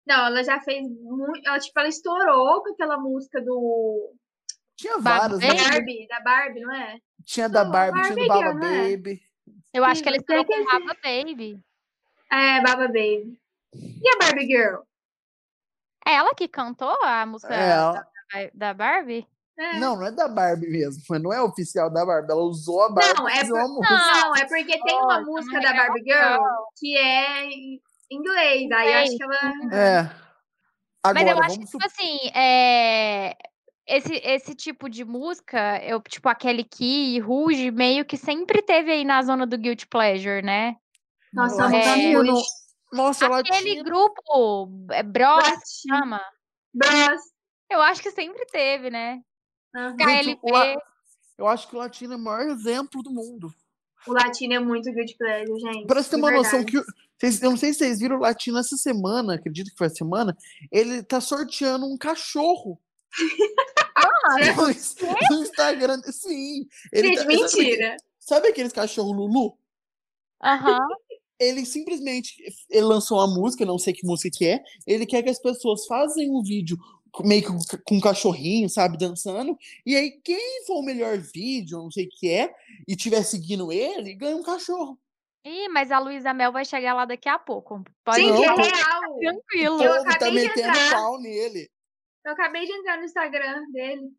[0.07, 1.47] Não, ela já fez muito.
[1.47, 4.13] Ela, tipo, ela estourou com aquela música do
[4.79, 5.69] Tinha Barbie várias, né?
[5.71, 6.97] Barbie, da Barbie, não é?
[7.25, 8.91] Tinha da Não, Barbie, tinha do Barbie Baba é?
[8.91, 9.21] Baby.
[9.73, 11.59] Eu acho Sim, que ela você estourou com Baba Baby.
[12.31, 13.37] É, Baba Baby.
[13.73, 14.81] E a Barbie Girl?
[16.07, 18.05] É ela que cantou a música É, da,
[18.53, 19.27] da Barbie?
[19.57, 19.77] É.
[19.79, 21.03] Não, não é da Barbie mesmo.
[21.09, 22.31] mas Não é oficial da Barbie.
[22.31, 23.89] Ela usou a Barbie Não, é por- uma música.
[23.93, 26.41] Não, é porque tem uma Nossa, música da Barbie Girl
[26.77, 28.71] que é em inglês.
[28.71, 29.35] Aí eu acho que ela.
[29.75, 30.03] É.
[31.05, 33.35] Mas Agora, eu acho que, tipo assim, é...
[33.89, 38.61] esse, esse tipo de música, eu, tipo, a Kelly Key e Rouge, meio que sempre
[38.61, 40.75] teve aí na zona do Guilty Pleasure, né?
[41.33, 42.41] Nossa, eu que não-
[42.91, 43.83] Nossa, ela Aquele tinha...
[43.83, 45.43] grupo é, Bros,
[45.87, 46.21] chama?
[46.73, 47.21] Bros.
[47.69, 49.19] Eu acho que sempre teve, né?
[49.75, 50.51] Gente, KLP.
[50.51, 50.75] La-
[51.37, 53.53] Eu acho que o latino é o maior exemplo do mundo.
[54.07, 55.85] O latino é muito good pleasure, gente.
[55.85, 56.71] Pra você ter uma noção verdade.
[56.71, 56.77] que.
[56.79, 56.85] o-
[57.19, 59.91] vocês- eu não sei se vocês viram o latino essa semana, acredito que foi a
[59.91, 60.35] semana.
[60.71, 62.79] Ele tá sorteando um cachorro
[64.57, 64.95] no, ins-
[65.31, 66.01] no Instagram.
[66.11, 66.67] Sim.
[66.91, 67.97] Ele Gente, tá- mentira.
[68.19, 69.57] sabe aqueles cachorros Lulu?
[70.43, 70.79] Aham.
[71.39, 72.35] Ele simplesmente
[72.69, 74.61] ele lançou uma música, não sei que música que é.
[74.85, 76.77] Ele quer que as pessoas façam um vídeo
[77.23, 79.57] meio que com- um cachorrinho, sabe, dançando.
[79.85, 82.53] E aí, quem for o melhor vídeo, não sei o que é,
[82.87, 84.99] e tiver seguindo ele, ganha um cachorro.
[85.45, 87.81] Ih, mas a Luísa Mel vai chegar lá daqui a pouco.
[88.03, 89.17] Pode Gente, não, é real.
[89.19, 89.81] Tranquilo.
[89.83, 90.91] Eu tá acabei de metendo entrar.
[90.91, 91.71] pau nele.
[92.25, 94.11] Eu acabei de entrar no Instagram dele.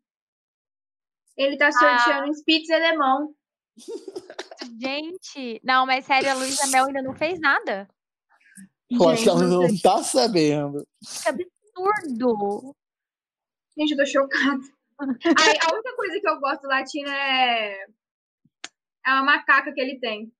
[1.37, 3.33] Ele tá sorteando um Spitz alemão.
[4.79, 7.87] Gente, não, mas sério, a Luísa Mel ainda não fez nada.
[8.89, 10.85] Eu acho que ela não tá sabendo.
[10.99, 12.75] Que absurdo.
[13.77, 14.61] Gente, eu tô chocada.
[14.99, 17.85] Ai, a única coisa que eu gosto do latino é.
[19.03, 20.31] É uma macaca que ele tem.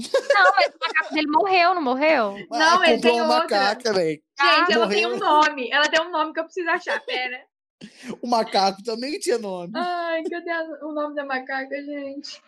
[0.00, 2.34] Não, mas o macaco dele morreu, não morreu?
[2.50, 3.58] Não, Ah, ele comprou tem uma outra.
[3.58, 4.22] macaca, velho.
[4.40, 5.16] Gente, ela tem morreu.
[5.16, 5.70] um nome.
[5.70, 7.00] Ela tem um nome que eu preciso achar.
[7.04, 7.44] Pera.
[8.20, 9.72] O macaco também tinha nome.
[9.74, 10.50] Ai, cadê
[10.82, 12.42] o nome da macaca, gente?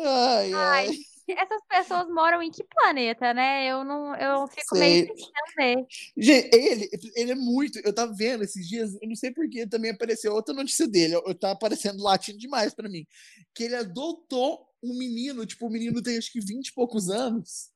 [0.00, 0.88] Ai, ai.
[0.88, 3.66] Ai, Essas pessoas moram em que planeta, né?
[3.66, 4.80] Eu não, eu fico Sei.
[4.80, 5.26] meio sem
[5.66, 5.86] entender.
[6.18, 7.78] Gente, ele, ele é muito.
[7.82, 11.14] Eu tava vendo esses dias, eu não sei porque também apareceu outra notícia dele.
[11.14, 13.06] Eu, eu tava aparecendo latino demais pra mim.
[13.54, 17.70] Que ele adotou um menino, tipo, o menino tem acho que 20 e poucos anos.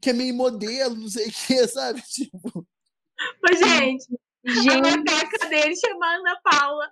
[0.00, 2.02] Que é meio modelo, não sei o que, sabe?
[2.02, 2.66] Tipo,
[3.42, 4.06] Mas, gente,
[4.46, 6.90] a Gente, macaca dele chama Ana Paula.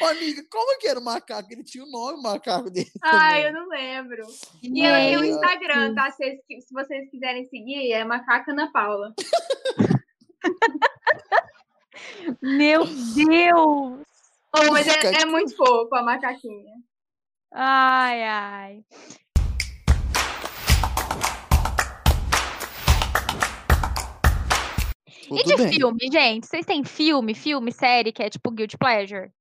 [0.00, 1.52] ô, amiga, como que era o macaco?
[1.52, 2.90] Ele tinha o nome, o macaco dele.
[3.02, 3.46] Ai, também.
[3.46, 4.26] eu não lembro.
[4.62, 6.10] E um Ai, Instagram, tá?
[6.10, 9.14] Se, vocês- se vocês quiserem seguir, é Macaca Ana Paula.
[12.40, 14.11] meu Deus!
[14.54, 16.74] Oh, mas é, é muito fofo a macaquinha.
[17.50, 18.84] Ai, ai.
[25.24, 25.72] E Tudo de bem.
[25.72, 26.46] filme, gente?
[26.46, 29.32] Vocês têm filme, filme, série que é tipo Guilty Pleasure?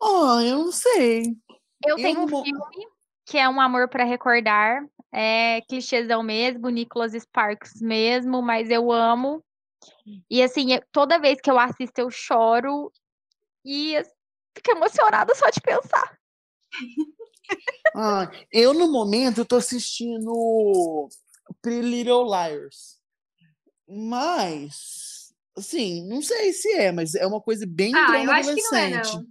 [0.00, 1.36] Ah, eu não sei.
[1.84, 2.86] Eu Eu tenho um filme
[3.26, 4.84] que é Um Amor pra Recordar.
[5.10, 9.42] É clichêzão mesmo, Nicholas Sparks mesmo, mas eu amo.
[10.30, 12.92] E assim, toda vez que eu assisto, eu choro
[13.68, 14.02] e
[14.56, 16.18] fico emocionada só de pensar.
[17.96, 21.08] Ah, eu, no momento, tô assistindo
[21.62, 22.98] Pretty Little Liars.
[23.88, 28.62] Mas, assim, não sei se é, mas é uma coisa bem Ah, eu acho que
[28.62, 29.28] não é, adolescente.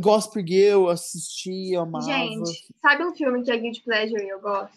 [0.00, 2.04] Gospel Girl, eu assisti, eu amava.
[2.04, 4.76] Gente, sabe um filme que é Guilty Pleasure e eu gosto?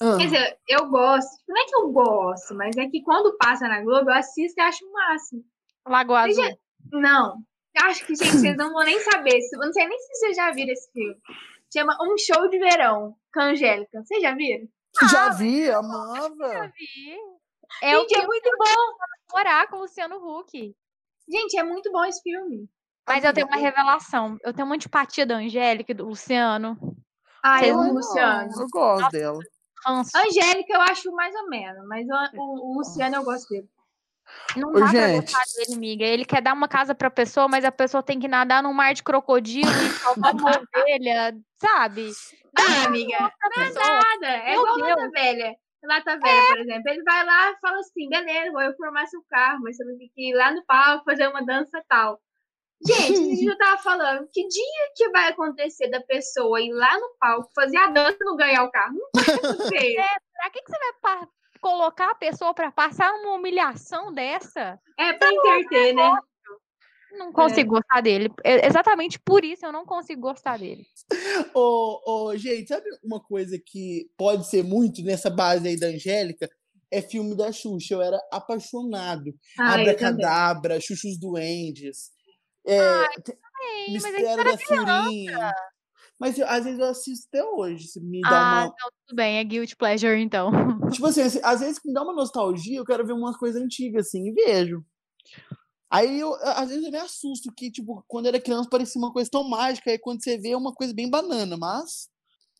[0.00, 1.30] Ah, Quer dizer, eu gosto.
[1.48, 4.62] Não é que eu gosto, mas é que quando passa na Globo, eu assisto e
[4.62, 5.44] acho o máximo.
[5.86, 6.42] Lagoa Azul.
[6.44, 6.56] já-
[6.92, 7.42] Não.
[7.74, 9.38] Eu Acho que, gente, vocês não vão nem saber.
[9.54, 11.16] Não sei nem se vocês já viram esse filme.
[11.72, 14.02] Chama Um Show de Verão, com a Angélica.
[14.04, 14.68] Vocês já viram?
[15.10, 16.70] já vi, amava.
[16.76, 17.16] Vi.
[17.82, 19.34] É o gente, é muito bom.
[19.36, 20.76] Morar com o Luciano Huck.
[21.28, 22.68] Gente, é muito bom esse filme.
[23.08, 24.36] Mas eu tenho uma revelação.
[24.44, 26.76] Eu tenho uma antipatia da Angélica e do Luciano.
[27.42, 28.50] Ah, eu amo Luciano.
[28.60, 29.38] Eu gosto dela.
[29.86, 30.10] Ranço.
[30.16, 33.68] Angélica eu acho mais ou menos, mas o, o- o Luciano eu gosto dele.
[34.56, 35.20] Não Ô, dá pra gente.
[35.32, 36.04] gostar dele, amiga.
[36.04, 38.92] Ele quer dar uma casa pra pessoa, mas a pessoa tem que nadar num mar
[38.94, 42.10] de crocodilo e salvar uma ovelha, sabe?
[42.58, 44.26] Ah, amiga, Pra não é nada.
[44.26, 44.88] É Meu igual Deus.
[44.88, 45.56] Lata Velha.
[45.84, 46.90] Lata Velha, por exemplo.
[46.90, 49.94] Ele vai lá e fala assim, beleza, vou eu formar seu carro, mas você vai
[49.94, 52.20] ter que ir lá no palco fazer uma dança tal.
[52.84, 56.98] Gente, a gente já tava falando, que dia que vai acontecer da pessoa ir lá
[56.98, 58.94] no palco, fazer a dança e não ganhar o carro?
[58.94, 59.96] Não vai acontecer.
[60.34, 60.92] Pra que, que você vai
[61.62, 64.78] colocar a pessoa pra passar uma humilhação dessa?
[64.98, 66.18] É pra interter, né?
[67.12, 68.30] Não consigo gostar dele.
[68.42, 70.84] É exatamente por isso eu não consigo gostar dele.
[71.54, 76.50] Ô, ô, gente, sabe uma coisa que pode ser muito nessa base aí da Angélica?
[76.90, 77.94] É filme da Xuxa.
[77.94, 79.32] Eu era apaixonado.
[79.58, 79.90] Ah, também.
[79.90, 82.10] Abracadabra, Xuxos Duendes.
[82.66, 85.54] É, mas é Mistério da Furinha.
[86.22, 87.88] Mas eu- às vezes eu assisto até hoje.
[87.88, 88.62] Se me dá Ah, uma.
[88.66, 90.50] não, tudo bem, é guilty pleasure então.
[90.96, 94.06] Tipo assim, assim, às vezes me dá uma nostalgia, eu quero ver umas coisas antigas,
[94.06, 94.84] assim, e vejo.
[95.90, 99.28] Aí eu, às vezes eu me assusto que, tipo, quando era criança parecia uma coisa
[99.28, 102.08] tão mágica, aí quando você vê é uma coisa bem banana, mas.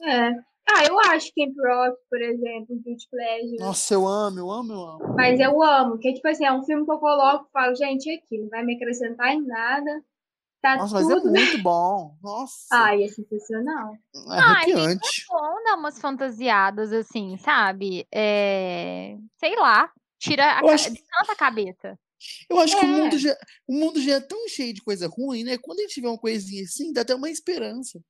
[0.03, 0.31] É.
[0.69, 3.59] Ah, eu acho Camp Rock, por exemplo, Guilty Pleasure.
[3.61, 5.15] Nossa, eu amo, eu amo, eu amo.
[5.15, 8.11] Mas eu amo, que tipo assim, é um filme que eu coloco e falo, gente,
[8.11, 10.03] é aqui, não vai me acrescentar em nada.
[10.63, 11.31] Tá Nossa, mas é tudo.
[11.33, 12.17] muito bom.
[12.23, 12.55] Nossa.
[12.73, 13.95] Ai, é sensacional.
[14.15, 15.25] é arrepiante.
[15.29, 18.07] Bom dar umas fantasiadas assim, sabe?
[18.15, 19.17] É...
[19.39, 19.91] Sei lá.
[20.21, 21.99] Tira a Eu ca- acho- descansa a cabeça.
[22.49, 22.93] Eu acho que o É.
[22.93, 25.59] mundo, já, o mundo já é tão cheio de coisa ruim, né?
[25.61, 28.01] Quando a gente vê uma coisinha assim, dá até uma esperança.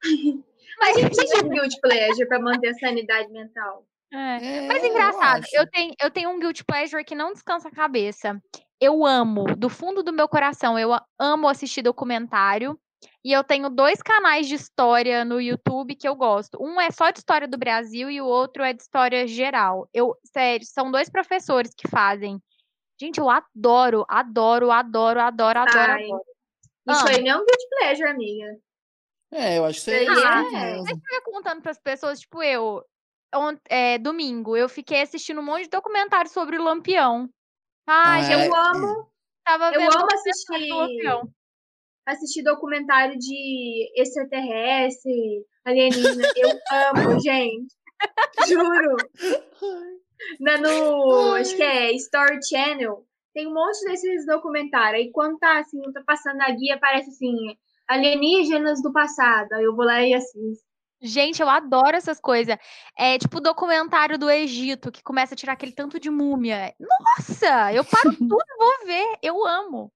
[0.80, 3.86] Mas a gente precisa de Guilty Pleasure pra manter a sanidade mental.
[4.10, 4.16] É.
[4.56, 5.54] É, Mas eu engraçado, acho.
[5.54, 8.40] eu tenho, eu tenho um guilty pleasure que não descansa a cabeça.
[8.80, 12.78] Eu amo, do fundo do meu coração, eu amo assistir documentário.
[13.24, 16.58] E eu tenho dois canais de história no YouTube que eu gosto.
[16.62, 19.88] Um é só de história do Brasil e o outro é de história geral.
[19.92, 22.38] Eu, sério, são dois professores que fazem.
[23.00, 26.22] Gente, eu adoro, adoro, adoro, adoro, adoro, Ai, adoro.
[26.90, 27.08] Isso Amo.
[27.08, 28.58] aí não é um guilty pleasure, amiga.
[29.32, 30.42] É, eu acho que isso aí Ah, é é.
[30.42, 30.52] muito
[30.84, 31.02] mesmo.
[31.10, 32.82] Eu ia contando para as pessoas, tipo, eu,
[33.34, 37.28] ont- é, domingo, eu fiquei assistindo um monte de documentário sobre o Lampião.
[37.86, 38.58] Ai, Ah, gente, Eu É.
[38.70, 39.10] amo,
[39.44, 40.68] tava eu amo assistir,
[42.06, 46.22] assistir documentário de extraterrestre, alienígena.
[46.36, 47.74] Eu amo, gente.
[48.48, 48.96] Juro.
[50.38, 53.04] Na, no, acho que é Story Channel.
[53.32, 55.02] Tem um monte desses documentários.
[55.04, 57.34] Aí quando tá assim, tá passando na guia, aparece assim,
[57.88, 59.52] alienígenas do passado.
[59.52, 60.64] Aí eu vou lá e assisto.
[61.02, 62.56] Gente, eu adoro essas coisas.
[62.96, 66.74] É tipo o documentário do Egito, que começa a tirar aquele tanto de múmia.
[66.78, 69.18] Nossa, eu paro tudo e vou ver.
[69.22, 69.90] Eu amo.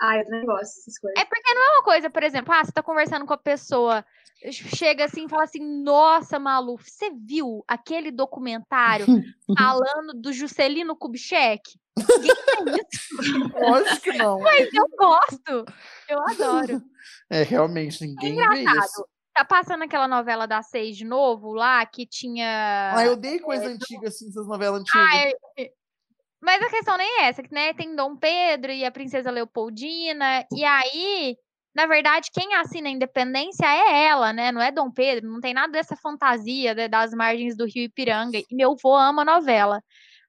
[0.00, 1.20] Ah, eu também gosto dessas coisas.
[1.20, 4.04] É porque não é uma coisa, por exemplo, ah, você tá conversando com a pessoa,
[4.52, 9.06] chega assim e fala assim, nossa, Malu, você viu aquele documentário
[9.58, 11.62] falando do Juscelino Kubitschek?
[11.96, 14.38] Ninguém faz isso, Lógico que não.
[14.40, 15.64] mas eu gosto.
[16.06, 16.82] Eu adoro.
[17.30, 19.06] É, realmente, ninguém vê isso.
[19.36, 22.92] Tá passando aquela novela da Seis de novo lá, que tinha.
[22.94, 24.98] Ah, eu odeio coisa antiga, assim, essas novelas antigas.
[24.98, 25.16] Ah,
[25.58, 25.70] é-
[26.40, 30.42] Mas a questão nem é essa, que né, tem Dom Pedro e a Princesa Leopoldina,
[30.54, 31.36] e aí,
[31.74, 34.50] na verdade, quem assina a independência é ela, né?
[34.50, 38.38] Não é Dom Pedro, não tem nada dessa fantasia né, das margens do Rio Ipiranga.
[38.38, 39.82] E meu avô ama a novela.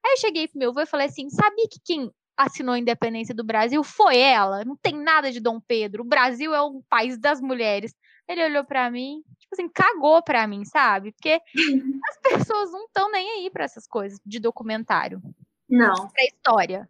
[0.04, 3.34] Aí eu cheguei pro meu avô e falei assim: sabia que quem assinou a independência
[3.34, 4.66] do Brasil foi ela?
[4.66, 6.02] Não tem nada de Dom Pedro.
[6.02, 7.94] O Brasil é um país das mulheres.
[8.28, 11.12] Ele olhou pra mim, tipo assim, cagou pra mim, sabe?
[11.12, 11.40] Porque
[12.10, 15.20] as pessoas não estão nem aí pra essas coisas de documentário
[15.68, 16.88] Não, pra história.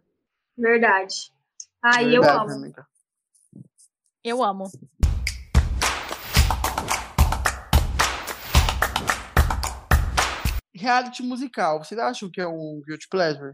[0.57, 1.31] verdade.
[1.81, 2.51] Ai, eu Verdade, amo.
[2.59, 2.87] amiga.
[4.21, 4.65] Eu amo.
[10.73, 13.53] Reality musical, vocês acham que é um guilty pleasure?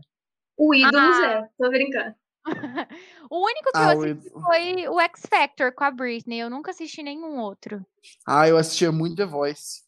[0.57, 1.13] O ídolo Ah.
[1.41, 2.15] Zé, tô brincando.
[3.29, 6.39] O único que Ah, eu assisti foi o X Factor com a Britney.
[6.39, 7.83] Eu nunca assisti nenhum outro.
[8.27, 9.83] Ah, eu assistia muito The Voice.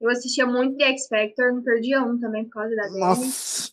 [0.00, 3.00] Eu assistia muito The X Factor, não perdia um também por causa da Demi.
[3.00, 3.72] Nossa.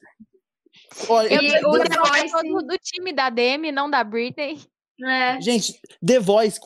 [1.10, 3.90] Olha, Eu, E The- o eu The sou Voice- do, do time da Demi, não
[3.90, 4.60] da Britney.
[5.06, 6.60] É, Gente, The Voice,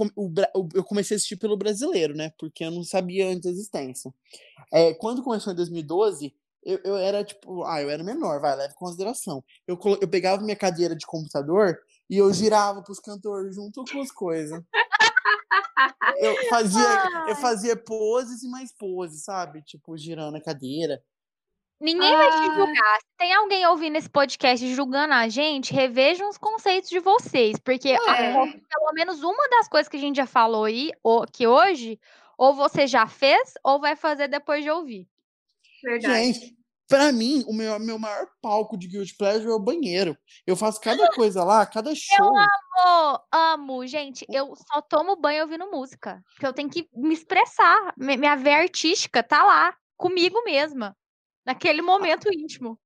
[0.75, 2.31] eu comecei a assistir pelo brasileiro, né?
[2.37, 4.13] Porque eu não sabia antes da existência.
[4.71, 6.35] É, quando começou em 2012,
[6.67, 9.43] eu, eu era tipo, ah, eu era menor, vai, leve em consideração.
[9.67, 14.01] Eu, colo- eu pegava minha cadeira de computador e eu girava pros cantores junto com
[14.01, 14.61] as coisas.
[16.19, 19.61] Eu fazia, eu fazia poses e mais poses, sabe?
[19.61, 21.01] Tipo, girando a cadeira.
[21.79, 22.55] Ninguém vai te Ah.
[22.55, 22.97] julgar.
[22.99, 27.59] Se tem alguém ouvindo esse podcast julgando a gente, revejam os conceitos de vocês.
[27.59, 28.33] Porque a- É.
[28.33, 31.99] pelo menos uma das coisas que a gente já falou aí, ou, que hoje,
[32.37, 35.07] ou você já fez, ou vai fazer depois de ouvir.
[35.83, 36.33] verdade.
[36.33, 36.56] Gente,
[36.87, 40.17] pra mim, o meu, meu maior palco de Guilty Pleasure é o banheiro.
[40.45, 42.33] Eu faço cada coisa lá, cada show.
[42.37, 44.25] Amo, amo, gente.
[44.29, 46.21] Eu só tomo banho ouvindo música.
[46.33, 47.93] Porque eu tenho que me expressar.
[47.97, 50.95] Mi- Minha veia artística tá lá, comigo mesma.
[51.45, 52.79] Naquele momento íntimo.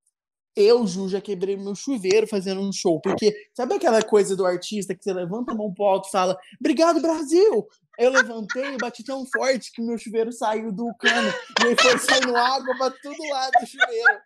[0.55, 2.99] Eu, já quebrei meu chuveiro fazendo um show.
[2.99, 6.37] Porque sabe aquela coisa do artista que você levanta a mão pro alto e fala
[6.59, 7.67] Obrigado, Brasil!
[7.97, 11.33] Eu levantei e bati tão forte que meu chuveiro saiu do cano.
[11.61, 14.19] E aí foi saindo água pra todo lado do chuveiro.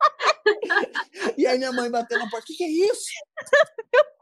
[1.36, 2.44] E aí minha mãe bateu na porta.
[2.44, 3.10] O que, que é isso?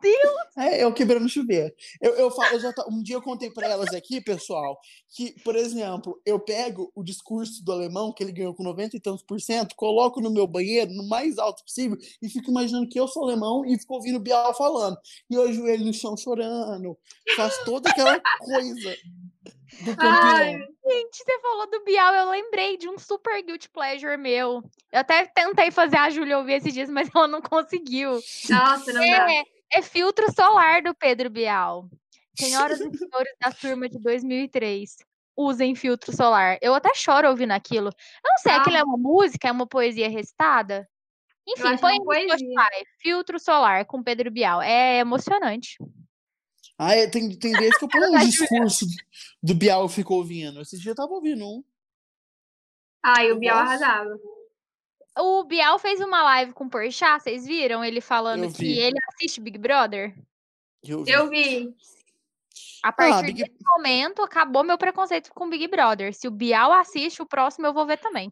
[0.02, 0.46] Meu Deus!
[0.56, 1.72] É, eu quebrando o chuveiro.
[2.00, 4.78] Eu, eu, falo, eu já um dia eu contei pra elas aqui, pessoal,
[5.10, 9.00] que, por exemplo, eu pego o discurso do alemão, que ele ganhou com 90 e
[9.00, 12.98] tantos por cento, coloco no meu banheiro, no mais alto possível, e fico imaginando que
[12.98, 14.96] eu sou alemão e fico ouvindo o Bial falando.
[15.30, 16.96] E eu ajoelho no chão chorando,
[17.36, 18.96] faço toda aquela coisa
[19.82, 20.76] do Ai, campeão.
[20.88, 24.62] Gente, você falou do Bial, eu lembrei de um super guilty pleasure meu.
[24.92, 28.12] Eu até tentei fazer a Júlia ouvir esses dias, mas ela não conseguiu.
[28.48, 29.26] nossa, não dá.
[29.72, 31.88] É, filtro solar do Pedro Bial.
[32.38, 34.96] Senhoras e senhores da turma de 2003,
[35.36, 36.58] usem filtro solar.
[36.62, 37.88] Eu até choro ouvindo aquilo.
[37.88, 38.56] Eu não sei, Ah.
[38.60, 40.88] aquilo é uma música, é uma poesia recitada?
[41.48, 42.04] Enfim, põe no.
[42.04, 44.60] Spotify, filtro solar com Pedro Bial.
[44.60, 45.76] É emocionante.
[46.78, 48.84] Ah, é, tem, tem vezes que eu ponho um discurso
[49.42, 50.60] do Bial e fico ouvindo.
[50.60, 51.62] Esse dia eu tava ouvindo um.
[53.02, 53.68] Ai, o Eu Biel gosto.
[53.68, 54.18] arrasava.
[55.18, 57.84] O Bial fez uma live com o Porchat, vocês viram?
[57.84, 60.14] Ele falando que ele assiste Big Brother.
[60.84, 61.10] Eu vi.
[61.10, 61.74] Eu vi.
[62.82, 66.14] A partir Ah, Big- desse momento, acabou meu preconceito com Big Brother.
[66.14, 68.30] Se o Bial assiste, o próximo eu vou ver também.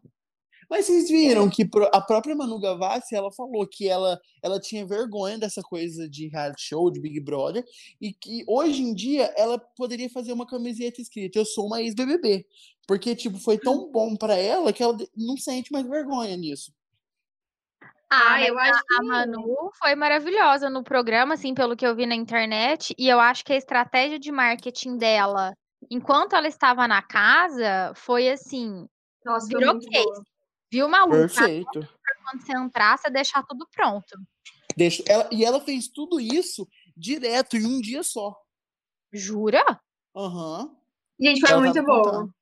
[0.69, 4.85] Mas vocês viram que pro- a própria Manu Gavassi, ela falou que ela, ela tinha
[4.85, 7.63] vergonha dessa coisa de reality show, de Big Brother,
[8.01, 12.45] e que hoje em dia ela poderia fazer uma camiseta escrita Eu sou uma ex-BBB.
[12.87, 16.71] Porque, tipo, foi tão bom pra ela que ela não sente mais vergonha nisso.
[18.09, 21.95] Ah, mas eu acho a que Manu foi maravilhosa no programa, assim, pelo que eu
[21.95, 25.53] vi na internet, e eu acho que a estratégia de marketing dela,
[25.89, 28.87] enquanto ela estava na casa, foi assim,
[29.25, 29.89] Nossa, virou case.
[30.05, 30.23] boa.
[30.75, 31.11] Viu, Malu?
[31.11, 31.87] Perfeito.
[32.21, 34.19] Quando você entrar, você deixar tudo pronto.
[34.75, 36.67] Deixa, ela, e ela fez tudo isso
[36.97, 38.35] direto em um dia só.
[39.13, 39.63] Jura?
[40.13, 40.75] Aham.
[41.17, 42.03] Gente, foi Ela muito boa.
[42.03, 42.35] contando.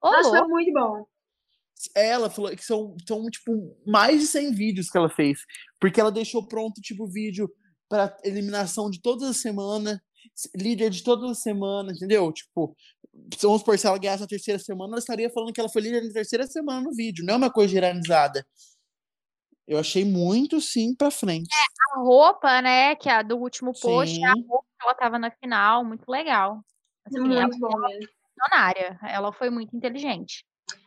[0.00, 1.06] Nossa, foi muito bom.
[1.92, 5.40] Ela falou que são, são, tipo, mais de 100 vídeos que ela fez.
[5.80, 7.52] Porque ela deixou pronto, tipo, vídeo
[7.88, 9.98] para eliminação de todas as semanas,
[10.56, 12.32] líder de todas as semanas, entendeu?
[12.32, 12.74] Tipo,
[13.40, 16.04] vamos supor, se ela ganhasse a terceira semana, ela estaria falando que ela foi líder
[16.04, 18.46] na terceira semana no vídeo, não é uma coisa generalizada.
[19.66, 21.48] Eu achei muito, sim, pra frente.
[21.94, 24.24] A roupa, né, que é a do último post, Sim.
[24.24, 26.62] a roupa que ela tava na final, muito legal.
[27.04, 28.08] Assim, ela é muito bom mesmo.
[28.38, 30.44] visionária, ela foi muito inteligente.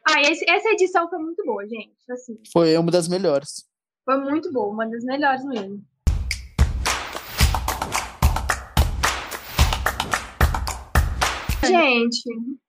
[0.08, 1.96] Ah, esse- essa edição foi muito boa, gente.
[2.10, 3.68] Assim, Foi uma das melhores.
[4.06, 5.84] foi muito boa, uma das melhores mesmo.
[11.72, 12.24] Gente,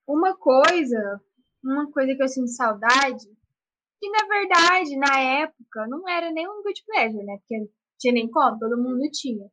[0.07, 1.21] uma coisa,
[1.63, 3.25] uma coisa que eu sinto saudade,
[4.01, 7.39] que na verdade, na época, não era nem um good pleasure, né?
[7.39, 9.47] Porque tinha nem como, todo mundo tinha.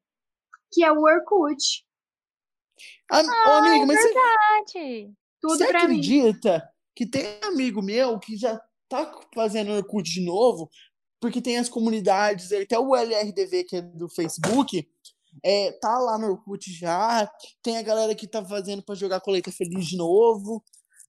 [0.71, 1.85] Que é o Orkut.
[3.11, 5.13] Ah, amiga, mas você, Verdade.
[5.41, 5.85] Tudo você pra mim.
[5.85, 10.69] acredita que tem amigo meu que já tá fazendo Orkut de novo,
[11.19, 14.87] porque tem as comunidades, até o LRDV, que é do Facebook,
[15.43, 17.29] é, tá lá no Orkut já,
[17.63, 20.63] tem a galera que tá fazendo pra jogar Colheita Feliz de novo.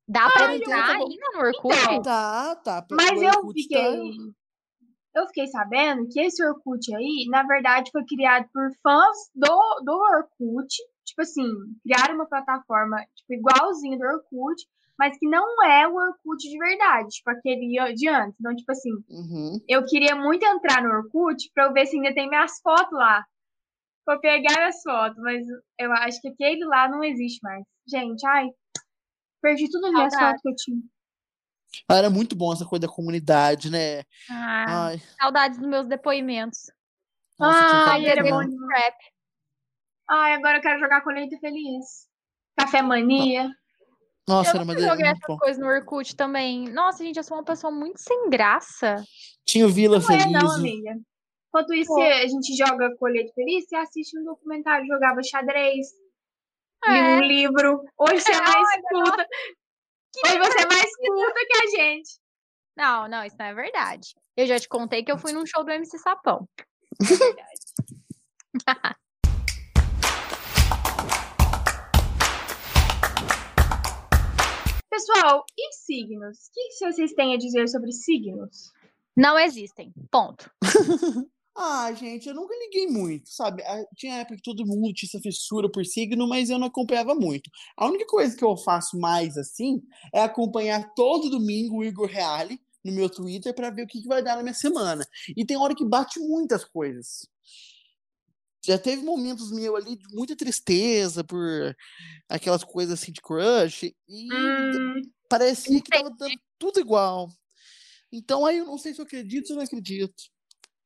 [0.08, 1.76] Dá pra Ai, entrar tá ainda no Orkut?
[1.76, 2.86] Então, Tá, tá.
[2.92, 4.12] Mas eu Orkut tá- fiquei.
[5.14, 9.92] Eu fiquei sabendo que esse Orkut aí, na verdade, foi criado por fãs do, do
[9.92, 10.68] Orkut.
[11.04, 11.44] Tipo assim,
[11.82, 14.62] criaram uma plataforma tipo, igualzinha do Orkut,
[14.96, 18.36] mas que não é o Orkut de verdade, tipo aquele de antes.
[18.38, 19.58] Então, tipo assim, Uhum.
[19.68, 23.24] eu queria muito entrar no Orkut pra eu ver se ainda tem minhas fotos lá.
[24.10, 25.44] Eu pegar minhas fotos, mas
[25.78, 27.62] eu acho que aquele lá não existe mais.
[27.88, 28.48] Gente, ai,
[29.40, 30.80] perdi tudo as minhas fotos que eu tinha.
[31.88, 34.00] Ah, Era muito bom essa coisa da comunidade, né?
[34.28, 36.58] Ah, Ai, saudades dos meus depoimentos.
[37.38, 37.58] nossa,
[37.90, 38.82] Ai, era muito bom demais.
[38.82, 38.94] Rap.
[40.10, 42.08] Ai, agora eu quero jogar colheita feliz.
[42.58, 43.48] Café mania.
[44.28, 44.90] Nossa, Eu era uma delícia.
[44.96, 46.68] joguei essas coisas no Orkut também.
[46.68, 48.96] Nossa, gente, eu sou uma pessoa muito sem graça.
[49.44, 50.32] Tinha o Vila Não é Feliz.
[50.32, 50.94] não, amiga.
[51.50, 52.00] Enquanto isso, Pô.
[52.00, 55.88] a gente joga colheita feliz, você assiste um documentário, jogava xadrez,
[56.86, 57.16] li É.
[57.16, 57.82] um livro.
[57.98, 59.26] Hoje você é mais culta.
[60.26, 62.20] Hoje você é mais culta que a gente.
[62.76, 64.14] Não, não, isso não é verdade.
[64.36, 66.48] Eu já te contei que eu fui num show do MC Sapão.
[67.00, 68.96] É verdade.
[74.90, 76.38] Pessoal, e signos?
[76.48, 78.72] O que vocês têm a dizer sobre signos?
[79.16, 79.92] Não existem.
[80.10, 80.50] Ponto.
[81.62, 83.62] Ah, gente, eu nunca liguei muito, sabe?
[83.64, 87.14] Ah, Tinha época que todo mundo tinha essa fissura por signo, mas eu não acompanhava
[87.14, 87.50] muito.
[87.76, 89.82] A única coisa que eu faço mais assim
[90.14, 94.08] é acompanhar todo domingo o Igor Reale no meu Twitter para ver o que, que
[94.08, 95.06] vai dar na minha semana.
[95.36, 97.26] E tem hora que bate muitas coisas.
[98.64, 101.74] Já teve momentos meus ali de muita tristeza por
[102.28, 107.28] aquelas coisas assim de crush, e Hum, parecia que tava dando tudo igual.
[108.12, 110.24] Então aí eu não sei se eu acredito ou não acredito.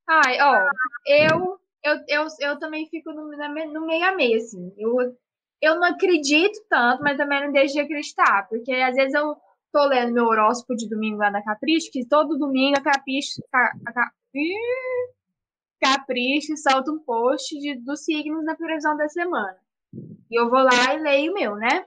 [0.06, 0.68] Ai, ó,
[1.06, 3.30] eu, eu, eu, eu também fico no,
[3.72, 4.72] no meio a meio, assim.
[4.76, 5.16] Eu,
[5.62, 9.36] eu não acredito tanto, mas também não deixo de acreditar, porque às vezes eu
[9.72, 13.72] tô lendo meu horóscopo de domingo lá na Capricho, que todo domingo a Capricho, ca,
[13.88, 15.12] a, Ih,
[15.80, 19.56] Capricho solta um post de, dos signos na previsão da semana.
[20.30, 21.84] E eu vou lá e leio o meu, né?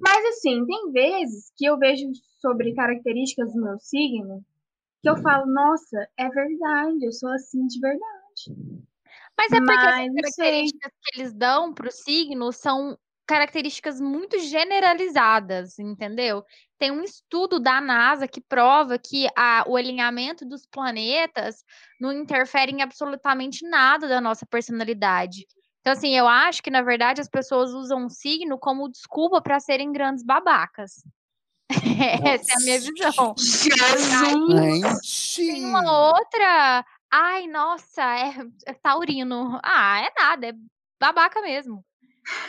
[0.00, 2.06] Mas assim, tem vezes que eu vejo
[2.40, 4.44] sobre características do meu signo
[5.04, 8.88] que eu falo, nossa, é verdade, eu sou assim de verdade.
[9.36, 10.44] Mas é porque Mas sei.
[10.70, 12.96] características que eles dão pro signo são
[13.26, 16.42] características muito generalizadas, entendeu?
[16.78, 21.62] Tem um estudo da NASA que prova que a- o alinhamento dos planetas
[22.00, 25.46] não interfere em absolutamente nada da nossa personalidade.
[25.80, 29.60] Então, assim, eu acho que, na verdade, as pessoas usam o signo como desculpa para
[29.60, 31.02] serem grandes babacas.
[32.24, 33.34] Essa é a minha visão.
[33.38, 35.34] Jesus!
[35.36, 36.84] Tem uma outra.
[37.10, 38.34] Ai, nossa, é,
[38.66, 39.60] é taurino.
[39.62, 40.52] Ah, é nada, é
[41.00, 41.84] babaca mesmo.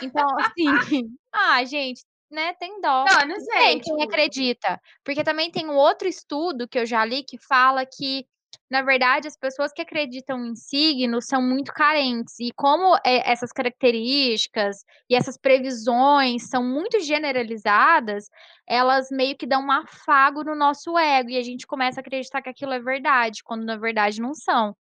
[0.02, 0.66] Então, assim,
[1.32, 3.04] ah, gente, né, tem dó.
[3.04, 3.58] Não, não sei.
[3.58, 4.80] Tem quem tipo, acredita.
[5.04, 8.26] Porque também tem um outro estudo que eu já li que fala que,
[8.70, 12.34] na verdade, as pessoas que acreditam em signos são muito carentes.
[12.40, 18.28] E como é, essas características e essas previsões são muito generalizadas,
[18.66, 21.30] elas meio que dão um afago no nosso ego.
[21.30, 24.74] E a gente começa a acreditar que aquilo é verdade, quando na verdade não são.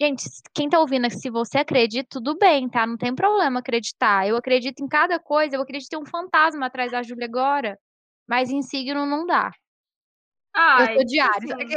[0.00, 0.24] Gente,
[0.54, 2.86] quem tá ouvindo se você acredita, tudo bem, tá?
[2.86, 4.26] Não tem problema acreditar.
[4.26, 7.78] Eu acredito em cada coisa, eu acredito em um fantasma atrás da Júlia agora.
[8.28, 9.52] Mas em signo não dá.
[10.54, 11.50] Ai, eu tipo Ares.
[11.52, 11.74] assim,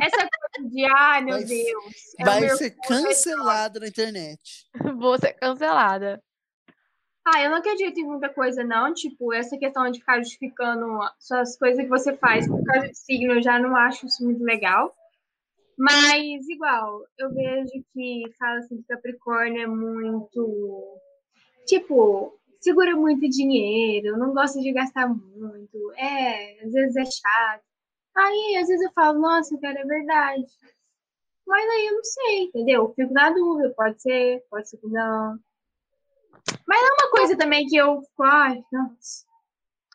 [0.00, 1.94] Essa coisa de, ai, meu Vai Deus.
[2.18, 4.40] é Vai meu- ser cancelado na internet.
[5.00, 6.22] Vou ser cancelada.
[7.26, 8.92] Ah, eu não acredito em muita coisa, não.
[8.94, 13.34] Tipo, essa questão de ficar justificando suas coisas que você faz por causa de signo,
[13.34, 14.94] eu já não acho isso muito legal.
[15.78, 20.98] Mas, igual, eu vejo que fala assim que Capricórnio é muito.
[21.66, 25.92] Tipo, segura muito dinheiro, não gosta de gastar muito.
[25.96, 27.67] É, às vezes é chato.
[28.18, 30.46] Aí, às vezes eu falo, nossa, cara, é verdade.
[31.46, 32.82] Mas aí eu não sei, entendeu?
[32.82, 35.38] Eu Fico na dúvida, pode ser, pode ser que não.
[36.66, 39.28] Mas é uma coisa também que eu fico, ai, nossa.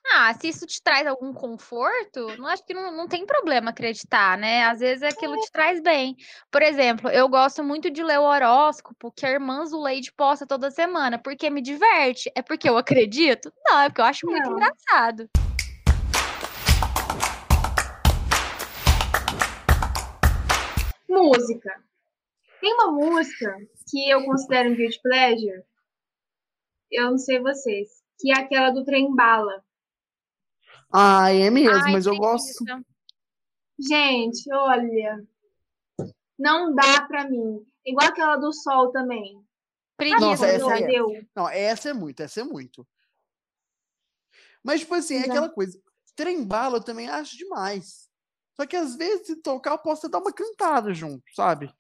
[0.06, 4.38] Ah, se isso te traz algum conforto, não acho que não, não tem problema acreditar,
[4.38, 4.66] né?
[4.66, 6.16] Às vezes aquilo te traz bem.
[6.52, 10.72] Por exemplo, eu gosto muito de ler o horóscopo que a irmã Zuleide posta toda
[10.72, 12.32] semana, porque me diverte.
[12.36, 13.52] É porque eu acredito?
[13.66, 14.58] Não, é porque eu acho muito Não.
[14.58, 15.30] engraçado.
[21.24, 21.84] Música.
[22.60, 23.56] Tem uma música
[23.90, 25.64] que eu considero um guilty pleasure.
[26.92, 28.04] Eu não sei vocês.
[28.20, 29.64] Que é aquela do trem bala.
[30.92, 32.64] Ah, é mesmo, Ai, mas eu gosto.
[33.80, 35.26] Gente, olha.
[36.38, 37.66] Não dá pra mim.
[37.86, 39.44] Igual aquela do sol também.
[39.98, 40.20] Preguiça.
[40.20, 40.88] Nossa, essa aí é.
[40.88, 41.08] deu?
[41.36, 42.88] Não, essa é muito, essa é muito.
[44.64, 45.82] Mas, tipo assim, é aquela coisa.
[46.16, 48.10] Trem bala eu também acho demais.
[48.56, 51.74] Só que às vezes, se tocar, eu posso dar uma cantada junto, sabe?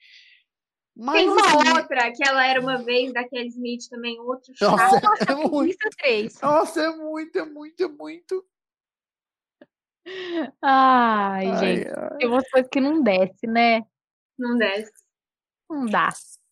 [0.95, 4.99] Mas, Tem uma assim, outra, que ela era uma vez daquele Smith também, outro Nossa,
[4.99, 5.31] chato.
[5.31, 5.89] é muito.
[5.97, 6.39] 3.
[6.41, 8.45] Nossa, é muito, é muito, é muito.
[10.61, 11.87] Ai, Ai, gente.
[11.87, 12.17] ai.
[12.17, 13.81] Tem umas coisas que não desce, né?
[14.37, 14.91] Não desce.
[15.69, 16.09] Não dá.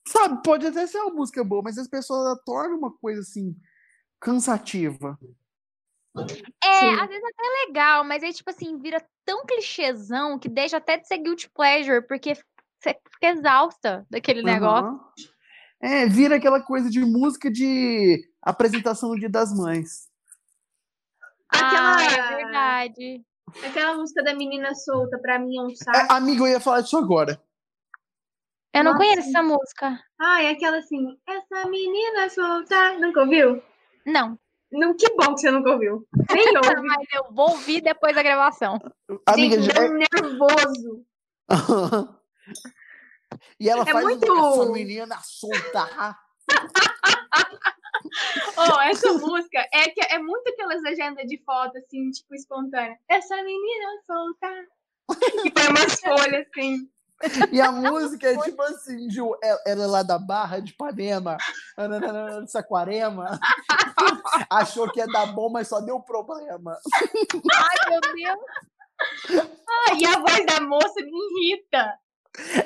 [0.08, 3.56] Sabe, pode até ser uma música boa, mas as pessoas tornam uma coisa assim,
[4.20, 5.20] cansativa.
[6.64, 7.00] É, Sim.
[7.00, 10.98] às vezes até é legal, mas aí, tipo assim, vira tão clichêzão que deixa até
[10.98, 12.34] de ser guilty pleasure, porque
[12.80, 14.86] você fica exausta daquele negócio.
[14.88, 15.00] Aham.
[15.84, 20.10] É, vira aquela coisa de música de apresentação Dia das Mães.
[21.50, 23.26] Aquela, Ah, é verdade.
[23.66, 26.14] aquela música da menina solta, pra mim é um É, saco.
[26.14, 27.42] amigo, eu ia falar disso agora.
[28.74, 29.04] Eu não Nossa.
[29.06, 30.00] conheço essa música.
[30.20, 32.98] Ah, é aquela assim, essa menina solta.
[33.00, 33.62] Nunca ouviu?
[34.06, 34.40] Não.
[34.72, 36.08] Não, que bom que você nunca ouviu.
[36.34, 36.82] Nem ouve.
[36.88, 38.80] Mas eu vou ouvir depois da gravação.
[39.26, 41.06] Amiga, Gente, já- dá um nervoso.
[43.60, 46.18] e ela É faz muito- essa menina solta.
[48.58, 52.98] Oh, essa música é, que, é muito aquelas legendas de foto, assim, tipo, espontânea.
[53.10, 54.66] Essa menina solta.
[55.46, 56.90] E põe umas folhas, assim.
[57.52, 61.38] E a música é tipo assim, Ju, ela, ela é lá da Barra de Ipanema,
[62.44, 63.40] de Saquarema,
[64.50, 66.78] achou que ia dar bom, mas só deu problema.
[67.54, 68.40] Ai, meu Deus.
[69.70, 71.98] Ah, e a voz da moça me irrita.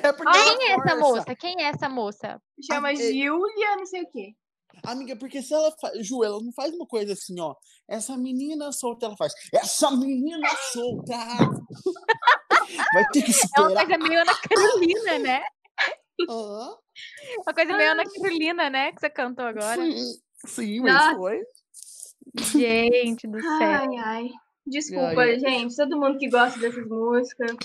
[0.02, 1.34] É Quem é essa moça?
[1.34, 2.42] Quem é essa moça?
[2.64, 4.34] Chama é- Júlia, não sei o quê.
[4.84, 6.06] Amiga, porque se ela faz.
[6.06, 7.54] Ju, ela não faz uma coisa assim, ó.
[7.88, 9.32] Essa menina solta, ela faz.
[9.52, 11.16] Essa menina solta!
[12.92, 15.42] Vai ter que É uma coisa meio Ana Carolina, né?
[16.18, 18.92] Uma coisa meio Ana Carolina, né?
[18.92, 19.82] Que você cantou agora.
[19.82, 21.16] Sim, sim, mas Nossa.
[21.16, 21.42] foi.
[22.34, 23.50] Gente do céu.
[23.60, 24.30] Ai, ai.
[24.66, 25.76] Desculpa, Ai, gente.
[25.76, 27.56] Todo mundo que gosta dessas músicas.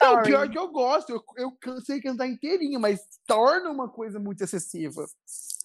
[0.00, 0.22] Não, Sorry.
[0.24, 5.04] pior que eu gosto, eu, eu sei cantar inteirinha, mas torna uma coisa muito excessiva.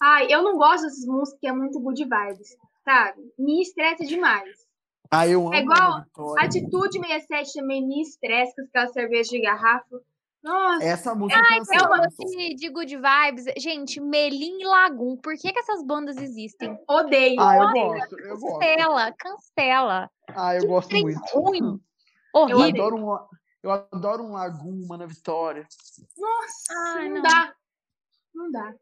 [0.02, 3.20] Ai, eu não gosto dessas músicas que é muito good vibes, sabe?
[3.38, 4.67] Me estressa demais.
[5.10, 6.04] Ah, eu amo É igual.
[6.38, 10.00] Atitude 67 também me estressa com aquela cerveja de garrafa.
[10.42, 11.96] Nossa, Essa música É cancela.
[11.96, 13.44] uma de, de good vibes.
[13.56, 15.16] Gente, Melim e Lagum.
[15.16, 16.78] Por que, que essas bandas existem?
[16.88, 17.40] odeio.
[17.40, 17.86] Ah, eu odeio.
[17.86, 18.58] gosto, eu gosto.
[18.58, 20.10] Cancela, cancela.
[20.28, 21.20] Ah, eu Que gosto trem muito.
[21.34, 21.80] ruim.
[22.34, 22.84] Eu Horrível.
[22.84, 23.18] adoro um,
[23.62, 25.66] eu adoro um Laguma na Vitória.
[26.16, 27.22] Nossa, Ai, não, não.
[27.22, 27.54] dá.
[28.34, 28.74] Não dá.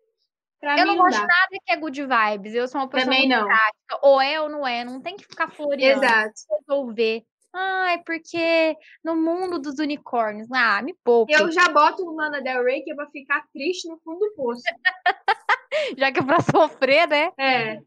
[0.66, 2.52] Pra Eu mim não gosto de nada que é good vibes.
[2.54, 3.46] Eu sou uma pessoa Também muito não.
[3.46, 3.98] prática.
[4.02, 4.84] Ou é ou não é.
[4.84, 6.02] Não tem que ficar floreando.
[6.04, 6.32] Exato.
[6.68, 7.22] resolver.
[7.54, 10.48] Ai, porque no mundo dos unicórnios.
[10.52, 11.32] Ah, me poupe.
[11.32, 14.34] Eu já boto o Lana Del Rey que é pra ficar triste no fundo do
[14.34, 14.62] poço.
[15.96, 17.30] Já que é pra sofrer, né?
[17.38, 17.80] É.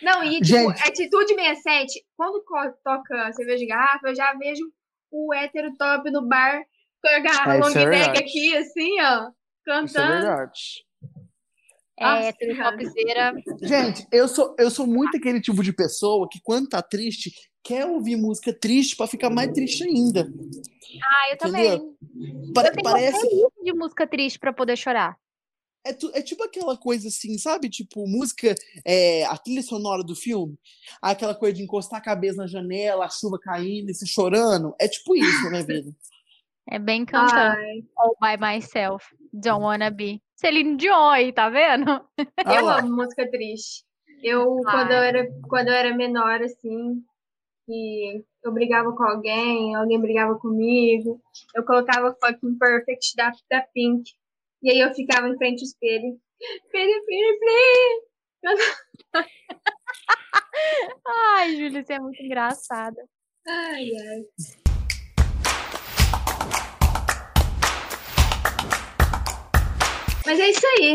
[0.00, 0.70] Não, e tipo.
[0.70, 2.42] Atitude 67, quando
[2.82, 4.62] toca cerveja de garrafa, eu já vejo
[5.10, 6.62] o hétero top no bar
[7.02, 10.12] com a garrafa É, long é neck aqui, assim, ó, Isso é cantando.
[10.12, 10.87] verdade.
[12.00, 13.34] É, topzera.
[13.62, 17.32] Gente, eu sou, eu sou muito aquele tipo de pessoa que, quando tá triste,
[17.62, 20.32] quer ouvir música triste pra ficar mais triste ainda.
[21.02, 21.66] Ah, eu também.
[21.66, 21.96] Entendeu?
[22.54, 23.20] Pare- Eu tenho parece.
[23.20, 25.16] playlist de música triste pra poder chorar.
[25.84, 27.70] É, tu- é tipo aquela coisa assim, sabe?
[27.70, 30.58] Tipo, música, é, a trilha sonora do filme.
[31.00, 34.74] Aquela coisa de encostar a cabeça na janela, a chuva caindo e se chorando.
[34.80, 35.90] É tipo isso na minha vida.
[36.70, 37.56] É bem cantando.
[37.96, 39.06] All by myself.
[39.32, 40.20] Don't wanna be.
[40.38, 41.90] Celine Dion aí, tá vendo?
[42.44, 42.78] Ah eu lá.
[42.78, 43.84] amo música triste.
[44.22, 44.72] Eu, Ai.
[44.72, 47.02] quando eu era, quando eu era menor, assim,
[47.68, 51.20] e eu brigava com alguém, alguém brigava comigo,
[51.54, 54.10] eu colocava fucking perfect da, da Pink.
[54.62, 56.20] E aí eu ficava em frente ao espelho.
[56.70, 58.08] Pretty, pretty.
[61.34, 63.02] Ai, Júlia, você é muito engraçada.
[63.46, 64.24] Ai, ai.
[70.28, 70.94] Mas é isso aí.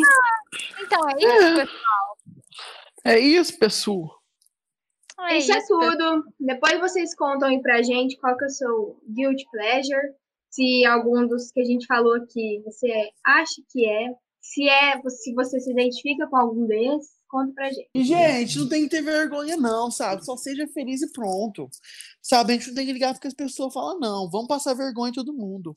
[0.82, 2.18] Então, é isso, pessoal.
[3.06, 4.24] É isso, pessoal.
[5.22, 5.92] É isso, é isso, pessoal.
[5.92, 6.24] tudo.
[6.40, 10.14] Depois vocês contam aí pra gente qual que é o seu guilty pleasure.
[10.50, 14.10] Se algum dos que a gente falou aqui você acha que é.
[14.40, 17.90] Se é, se você se identifica com algum desses, conta pra gente.
[17.96, 20.24] Gente, não tem que ter vergonha, não, sabe?
[20.24, 21.70] Só seja feliz e pronto.
[22.22, 22.52] Sabe?
[22.52, 24.30] A gente não tem que ligar porque as pessoas falam, não.
[24.30, 25.74] Vamos passar vergonha em todo mundo.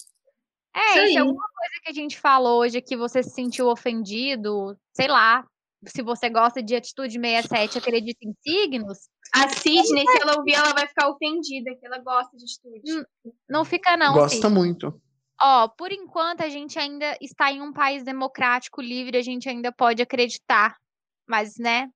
[0.76, 3.68] É, Isso e se alguma coisa que a gente falou hoje que você se sentiu
[3.68, 5.42] ofendido, sei lá,
[5.86, 10.74] se você gosta de atitude 67 acredita em signos, A Sidney, se ela ouvir, ela
[10.74, 13.06] vai ficar ofendida, que ela gosta de atitude.
[13.48, 14.48] não fica não, Gosta Cid.
[14.54, 15.00] muito.
[15.40, 19.72] Ó, por enquanto a gente ainda está em um país democrático, livre, a gente ainda
[19.72, 20.76] pode acreditar,
[21.26, 21.88] mas, né,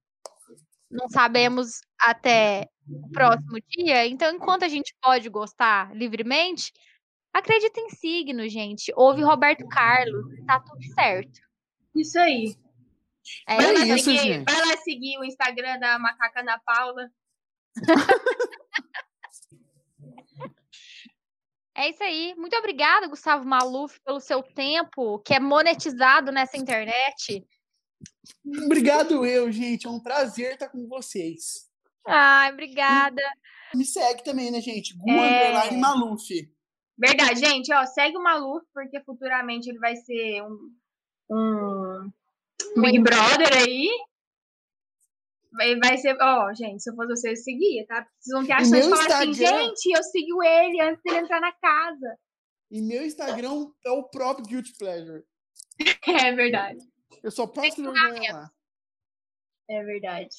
[0.90, 4.06] não sabemos até o próximo dia.
[4.06, 6.72] Então, enquanto a gente pode gostar livremente,
[7.32, 8.92] acredita em signos, gente.
[8.96, 11.40] Ouve Roberto Carlos, tá tudo certo.
[11.94, 12.54] Isso aí.
[13.46, 14.52] É, É Vai lá, isso, seguir, gente.
[14.52, 17.10] vai lá seguir o Instagram da Macaca Ana Paula.
[21.72, 22.34] É isso aí.
[22.36, 27.42] Muito obrigada, Gustavo Maluf, pelo seu tempo, que é monetizado nessa internet.
[28.64, 29.86] Obrigado eu, gente.
[29.86, 31.70] É um prazer estar com vocês.
[32.06, 33.22] Ai, obrigada.
[33.74, 34.94] Me segue também, né, gente?
[34.94, 35.52] Gu É.
[35.52, 36.28] Underline Maluf.
[37.00, 40.70] Verdade, gente, ó, segue o Maluf, porque futuramente ele vai ser um,
[41.30, 42.10] um
[42.82, 43.88] Big Brother aí.
[45.52, 48.06] Vai, vai ser, ó, gente, se eu fosse você, eu seguia, tá?
[48.20, 51.18] Vocês vão ter a chance de falar assim, Instagram- gente, eu sigo ele antes dele
[51.18, 52.18] entrar na casa.
[52.70, 55.24] E meu Instagram é o próprio Guilty Pleasure.
[56.06, 56.78] É verdade,
[57.22, 58.50] Eu só posto vergonha lá.
[59.70, 60.36] é verdade.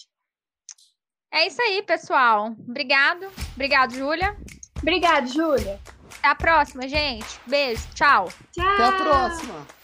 [1.34, 2.52] É isso aí, pessoal.
[2.52, 3.26] Obrigado.
[3.56, 4.38] Obrigado, Júlia.
[4.80, 5.80] Obrigada, Júlia.
[6.22, 7.40] Até a próxima, gente.
[7.48, 7.82] Beijo.
[7.96, 8.30] Tchau.
[8.52, 8.64] Tchau.
[8.64, 9.81] Até a próxima.